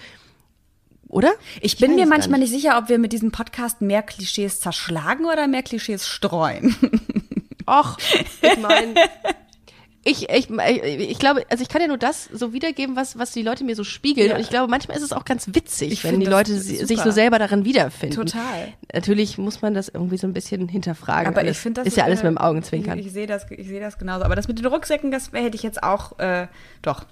[1.08, 1.32] oder?
[1.60, 5.26] Ich bin weiß mir manchmal nicht sicher, ob wir mit diesem Podcast mehr Klischees zerschlagen
[5.26, 6.76] oder mehr Klischees streuen.
[7.68, 7.96] Och,
[8.42, 8.94] ich meine,
[10.08, 13.42] ich, ich, ich glaube, also ich kann ja nur das so wiedergeben, was, was die
[13.42, 14.30] Leute mir so spiegeln.
[14.30, 16.86] Und ich glaube, manchmal ist es auch ganz witzig, Ich wenn die Leute super.
[16.86, 18.14] sich so selber darin wiederfinden.
[18.14, 18.72] Total.
[18.94, 21.26] Natürlich muss man das irgendwie so ein bisschen hinterfragen.
[21.26, 21.56] Aber alles.
[21.56, 23.00] ich finde das ist ja alles äh, mit dem Augenzwinkern.
[23.00, 24.24] Ich, ich sehe das, ich sehe das genauso.
[24.24, 26.46] Aber das mit den Rucksäcken, das hätte ich jetzt auch, äh,
[26.82, 27.04] doch,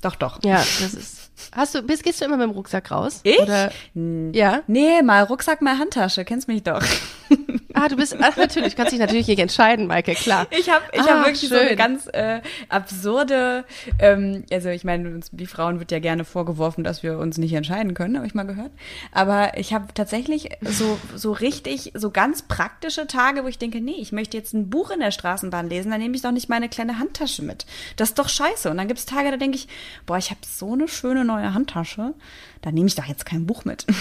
[0.00, 0.42] doch, doch.
[0.42, 1.27] ja, das ist.
[1.52, 3.20] Hast du, bist, gehst du immer mit dem Rucksack raus?
[3.22, 3.38] Ich?
[3.40, 4.62] Oder, ja.
[4.66, 6.24] Nee, mal Rucksack, mal Handtasche.
[6.24, 6.82] Kennst mich doch.
[7.74, 10.46] Ah, du bist, ach, natürlich, kannst dich natürlich nicht entscheiden, Maike, klar.
[10.50, 11.76] Ich habe ich Ah, hab wirklich so eine schön.
[11.76, 12.40] ganz äh,
[12.70, 13.64] absurde,
[13.98, 17.52] ähm, also ich meine, uns, die Frauen wird ja gerne vorgeworfen, dass wir uns nicht
[17.52, 18.70] entscheiden können, habe ich mal gehört.
[19.12, 23.96] Aber ich habe tatsächlich so, so richtig, so ganz praktische Tage, wo ich denke, nee,
[24.00, 26.68] ich möchte jetzt ein Buch in der Straßenbahn lesen, dann nehme ich doch nicht meine
[26.70, 27.66] kleine Handtasche mit.
[27.96, 28.70] Das ist doch scheiße.
[28.70, 29.68] Und dann gibt es Tage, da denke ich,
[30.06, 32.14] boah, ich habe so eine schöne neue Handtasche,
[32.62, 33.84] da nehme ich doch jetzt kein Buch mit.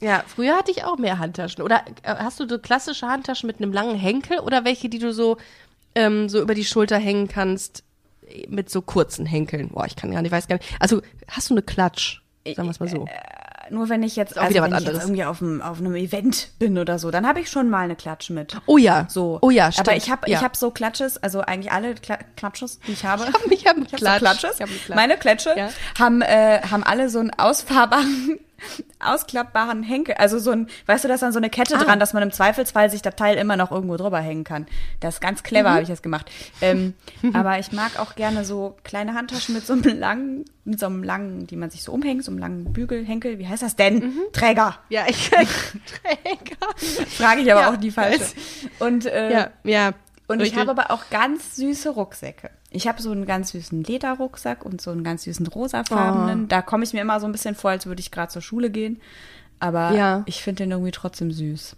[0.00, 1.62] Ja, früher hatte ich auch mehr Handtaschen.
[1.62, 5.12] Oder äh, hast du so klassische Handtaschen mit einem langen Henkel oder welche, die du
[5.12, 5.36] so,
[5.94, 7.82] ähm, so über die Schulter hängen kannst
[8.28, 9.68] äh, mit so kurzen Henkeln?
[9.70, 10.68] Boah, ich kann gar nicht, weiß gar nicht.
[10.80, 12.20] Also hast du eine Klatsch?
[12.46, 13.06] Sagen wir es mal so.
[13.70, 16.78] Nur wenn ich jetzt, also wenn ich jetzt irgendwie auf einem, auf einem Event bin
[16.78, 18.56] oder so, dann habe ich schon mal eine Klatsche mit.
[18.66, 19.06] Oh ja.
[19.08, 19.38] So.
[19.42, 19.88] Oh ja, stimmt.
[19.88, 20.38] Aber ich habe ja.
[20.38, 23.24] ich hab so Klatsches, also eigentlich alle Kla Klatsches, die ich habe.
[23.24, 24.18] Ich hab- ich hab so Klatsch.
[24.20, 24.54] Klatsches.
[24.54, 24.94] Ich hab Klatsch.
[24.96, 25.70] Meine Klatsche Ja.
[25.98, 28.38] haben, äh, haben alle so einen ausfahrbaren,
[29.00, 30.14] ausklappbaren Henkel.
[30.16, 31.84] Also so ein, weißt du, da ist dann so eine Kette Ah.
[31.84, 34.66] dran, dass man im Zweifelsfall sich das Teil immer noch irgendwo drüber hängen kann.
[35.00, 35.44] Das ist ganz Mhm.
[35.46, 36.30] clever, habe ich das gemacht.
[36.60, 36.94] Ähm,
[37.34, 41.02] aber ich mag auch gerne so kleine Handtaschen mit so einem langen, mit so einem
[41.02, 43.38] langen, die man sich so umhängt, so einem langen Bügelhenkel.
[43.38, 43.98] Wie heißt das denn?
[43.98, 44.20] Mhm.
[44.32, 44.78] Träger.
[44.88, 47.06] Ja, ich Träger.
[47.08, 48.24] Frage ich aber Ja, auch die falsche.
[48.78, 49.92] Und, äh, Ja, ja.
[50.28, 50.58] und ich richtig.
[50.60, 52.50] habe aber auch ganz süße Rucksäcke.
[52.76, 56.44] Ich habe so einen ganz süßen Lederrucksack und so einen ganz süßen rosafarbenen.
[56.44, 56.46] Oh.
[56.46, 58.70] Da komme ich mir immer so ein bisschen vor, als würde ich gerade zur Schule
[58.70, 59.00] gehen.
[59.58, 60.22] Aber Ja.
[60.26, 61.76] ich finde den irgendwie trotzdem süß.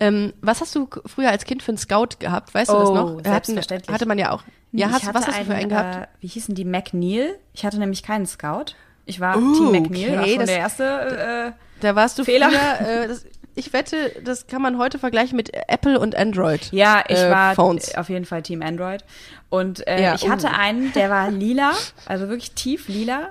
[0.00, 2.54] Ähm, was hast du früher als Kind für einen Scout gehabt?
[2.54, 3.20] Weißt du das Oh, noch?
[3.24, 3.92] Selbstverständlich.
[3.92, 4.42] Hatte man ja auch.
[4.70, 5.96] Ja, hast, was hast du für einen gehabt?
[6.04, 6.64] Äh, wie hießen die?
[6.64, 7.38] McNeil.
[7.52, 8.74] Ich hatte nämlich keinen Scout.
[9.06, 10.84] Ich war Oh, Team McNeil, war okay, schon das- der erste.
[10.84, 12.50] Äh, Da warst du Fehler.
[12.50, 13.24] früher, äh, das,
[13.58, 16.70] ich wette, das kann man heute vergleichen mit Apple und Android.
[16.72, 17.94] Ja, ich äh, war Phones.
[17.96, 19.04] auf jeden Fall Team Android.
[19.50, 20.56] Und äh, Ja, ich hatte oh.
[20.58, 21.72] einen, der war lila,
[22.06, 23.30] also wirklich tief lila.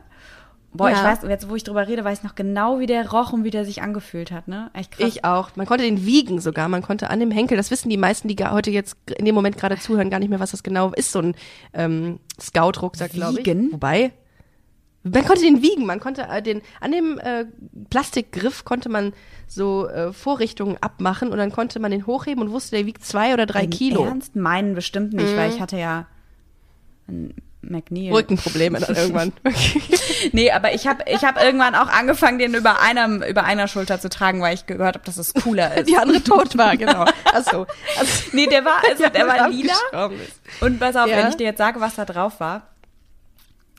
[0.74, 1.06] Boah, ich Ja.
[1.06, 3.50] weiß, jetzt wo ich drüber rede, weiß ich noch genau, wie der roch und wie
[3.50, 4.70] der sich angefühlt hat, ne?
[4.74, 5.08] Echt krass.
[5.08, 5.56] Ich auch.
[5.56, 6.68] Man konnte den wiegen sogar.
[6.68, 9.58] Man konnte an dem Henkel, das wissen die meisten, die heute jetzt in dem Moment
[9.58, 11.12] gerade zuhören, gar nicht mehr, was das genau ist.
[11.12, 11.36] So ein
[11.74, 13.46] ähm, Scout-Rucksack, glaube ich.
[13.46, 13.72] Wiegen?
[13.72, 14.12] Wobei,
[15.12, 15.86] man konnte den wiegen.
[15.86, 17.46] Man konnte äh, den, an dem äh,
[17.90, 19.14] Plastikgriff konnte man
[19.48, 23.34] so äh, Vorrichtungen abmachen und dann konnte man den hochheben und wusste, der wiegt zwei
[23.34, 24.06] oder drei Im Kilo.
[24.06, 24.36] Ernst?
[24.36, 26.06] Meinen bestimmt nicht, weil ich hatte ja
[27.08, 28.14] einen McNeil.
[28.14, 29.34] Rückenprobleme dann irgendwann.
[30.32, 34.00] Nee, aber ich habe ich hab irgendwann auch angefangen, den über einer, über einer Schulter
[34.00, 35.88] zu tragen, weil ich gehört habe, dass es cooler ist.
[35.88, 37.06] die andere tot war, genau.
[37.34, 37.68] Achso.
[38.00, 39.74] Also, Nee, der war, also der war lila.
[40.62, 41.18] Und pass auf, Ja.
[41.18, 42.64] wenn ich dir jetzt sage, was da drauf war.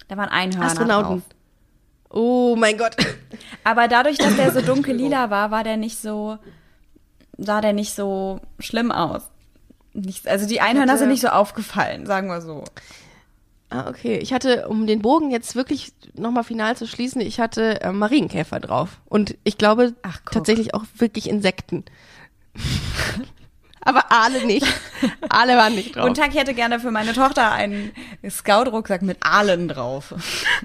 [0.09, 1.09] Da waren Einhörner Astronauten.
[1.09, 1.23] drauf.
[2.11, 2.97] Oh mein Gott.
[3.65, 6.39] Aber dadurch, dass der so dunkel lila war, war der nicht so,
[7.37, 9.23] sah der nicht so schlimm aus.
[9.93, 12.65] Nicht, also die Einhörner hatte- sind nicht so aufgefallen, sagen wir so.
[13.71, 14.17] Ah, okay.
[14.19, 18.61] Ich hatte, um den Bogen jetzt wirklich nochmal final zu schließen, ich hatte äh, Marienkäfer
[18.61, 19.01] drauf.
[19.05, 21.85] Und ich glaube Ach, tatsächlich auch wirklich Insekten.
[23.83, 24.67] Aber Aale nicht.
[25.29, 26.05] Aale waren nicht drauf.
[26.05, 27.93] Guten Tag, ich hätte gerne für meine Tochter einen
[28.29, 30.15] Scout-Rucksack mit Aalen drauf.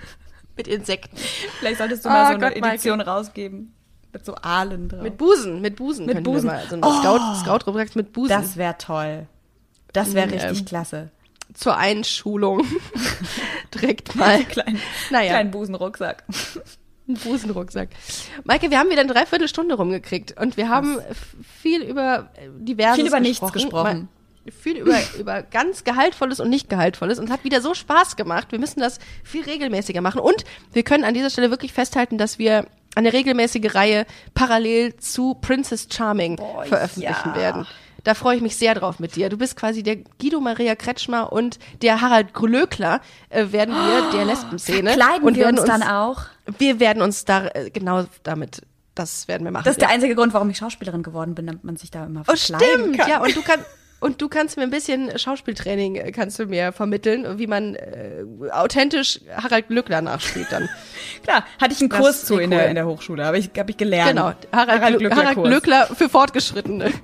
[0.58, 1.18] mit Insekten.
[1.60, 2.64] Vielleicht solltest du mal Oh so eine Gott.
[2.66, 3.74] Edition rausgeben.
[4.12, 5.02] Mit so Aalen drauf.
[5.02, 6.06] Mit Busen, mit Busen.
[6.06, 6.48] Mit können wir Busen.
[6.48, 6.92] mal So eine Oh.
[7.02, 8.30] Scout, Scout-Rucksack mit Busen.
[8.30, 9.28] das wäre toll.
[9.94, 11.12] Das wäre Mm, richtig ähm, klasse.
[11.54, 12.66] Zur Einschulung.
[13.74, 14.44] Direkt mal.
[14.46, 14.80] Klein,
[15.12, 15.30] Naja.
[15.32, 16.24] Kleinen Busenrucksack.
[17.14, 17.90] Ein Busenrucksack.
[18.44, 21.00] Maike, wir haben wieder eine Dreiviertelstunde rumgekriegt und wir haben
[21.62, 23.54] viel über äh, diverses Viel über nichts gesprochen.
[23.54, 24.00] gesprochen.
[24.46, 28.18] Mal- Viel über, über ganz Gehaltvolles und nicht Gehaltvolles und es hat wieder so Spaß
[28.18, 28.52] gemacht.
[28.52, 30.44] Wir müssen das viel regelmäßiger machen und
[30.74, 35.88] wir können an dieser Stelle wirklich festhalten, dass wir eine regelmäßige Reihe parallel zu Princess
[35.90, 37.36] Charming veröffentlichen ja.
[37.36, 37.66] werden.
[38.04, 39.30] Da freue ich mich sehr drauf mit dir.
[39.30, 43.00] Du bist quasi der Guido Maria Kretschmer und der Harald Glöckler
[43.30, 44.94] äh, werden wir der Lesbenszene.
[44.94, 46.24] Kleiden und wir werden uns dann auch.
[46.58, 48.62] wir werden uns da äh, genau damit,
[48.94, 49.64] das werden wir machen.
[49.64, 49.96] Das ist der ja.
[49.96, 52.98] einzige Grund, warum ich Schauspielerin geworden bin, damit man sich da immer Oh, verkleiden stimmt,
[53.00, 53.10] kann.
[53.10, 53.66] ja, und du kannst
[54.02, 58.26] und du kannst mir ein bisschen Schauspieltraining äh, kannst du mir vermitteln, wie man äh,
[58.52, 60.68] authentisch Harald Glückler nachspielt dann.
[61.24, 62.58] Klar, hatte ich einen Das Kurs ist zu in, cool.
[62.58, 64.10] der, in der Hochschule, habe ich, hab ich gelernt.
[64.10, 65.48] Genau, Harald, Harald, Glückler, Harald Kurs.
[65.48, 66.92] Glückler für Fortgeschrittene.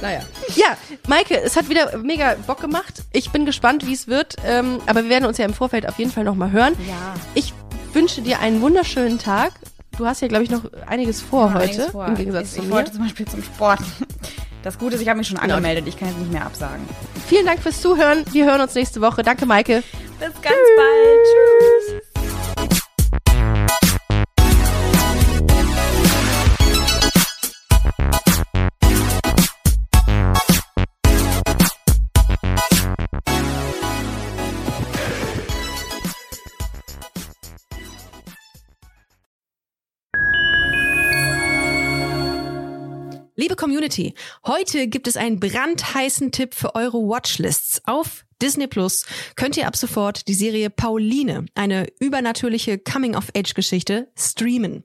[0.00, 0.20] naja.
[0.56, 0.76] Ja,
[1.06, 3.02] Maike, es hat wieder mega Bock gemacht.
[3.12, 4.36] Ich bin gespannt, wie es wird.
[4.44, 6.74] Ähm, aber wir werden uns ja im Vorfeld auf jeden Fall nochmal hören.
[6.86, 7.14] Ja.
[7.34, 7.52] Ich
[7.92, 9.52] wünsche dir einen wunderschönen Tag.
[9.96, 12.06] Du hast ja, glaube ich, noch einiges vor Ja, heute, einiges vor.
[12.06, 12.70] im Gegensatz ich, zu ich mir.
[12.74, 13.80] wollte zum Beispiel zum Sport.
[14.62, 15.86] Das Gute ist, ich habe mich schon angemeldet.
[15.86, 16.84] Ich kann jetzt nicht mehr absagen.
[17.28, 18.24] Vielen Dank fürs Zuhören.
[18.32, 19.22] Wir hören uns nächste Woche.
[19.22, 19.82] Danke, Maike.
[20.18, 20.44] Bis ganz
[20.76, 21.96] bald.
[21.96, 22.07] Tschüss.
[43.48, 44.12] Liebe Community,
[44.46, 47.80] heute gibt es einen brandheißen Tipp für eure Watchlists.
[47.86, 54.84] Auf Disney Plus könnt ihr ab sofort die Serie Pauline, eine übernatürliche Coming-of-Age-Geschichte, streamen.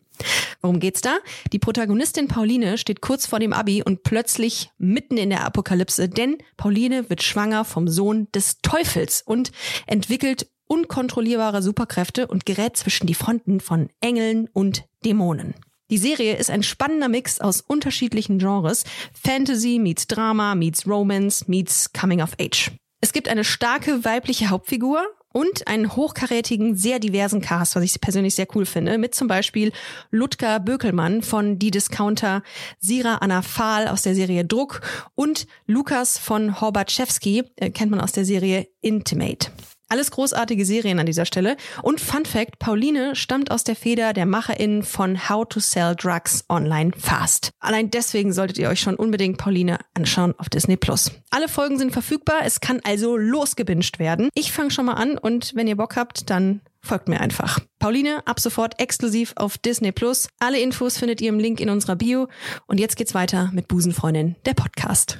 [0.62, 1.18] Worum geht's da?
[1.52, 6.38] Die Protagonistin Pauline steht kurz vor dem Abi und plötzlich mitten in der Apokalypse, denn
[6.56, 9.52] Pauline wird schwanger vom Sohn des Teufels und
[9.88, 15.54] entwickelt unkontrollierbare Superkräfte und gerät zwischen die Fronten von Engeln und Dämonen.
[15.94, 18.84] Die Serie ist ein spannender Mix aus unterschiedlichen Genres.
[19.14, 22.72] Fantasy meets Drama meets Romance meets Coming of Age.
[23.00, 28.34] Es gibt eine starke weibliche Hauptfigur und einen hochkarätigen, sehr diversen Cast, was ich persönlich
[28.34, 29.72] sehr cool finde, mit zum Beispiel
[30.10, 32.42] Ludger Bökelmann von Die Discounter,
[32.80, 34.82] Sira Anna Fahl aus der Serie Druck
[35.14, 39.52] und Lukas von Horbatschewski, äh, kennt man aus der Serie Intimate.
[39.94, 41.56] Alles großartige Serien an dieser Stelle.
[41.84, 46.46] Und Fun Fact, Pauline stammt aus der Feder der MacherInnen von How to Sell Drugs
[46.50, 47.52] Online Fast.
[47.60, 51.12] Allein deswegen solltet ihr euch schon unbedingt Pauline anschauen auf Disney Plus.
[51.30, 54.30] Alle Folgen sind verfügbar, es kann also losgebinged werden.
[54.34, 57.60] Ich fange schon mal an und wenn ihr Bock habt, dann folgt mir einfach.
[57.78, 60.28] Pauline, ab sofort exklusiv auf Disney Plus.
[60.40, 62.30] Alle Infos findet ihr im Link in unserer Bio.
[62.66, 65.20] Und jetzt geht's weiter mit Busenfreundin, der Podcast.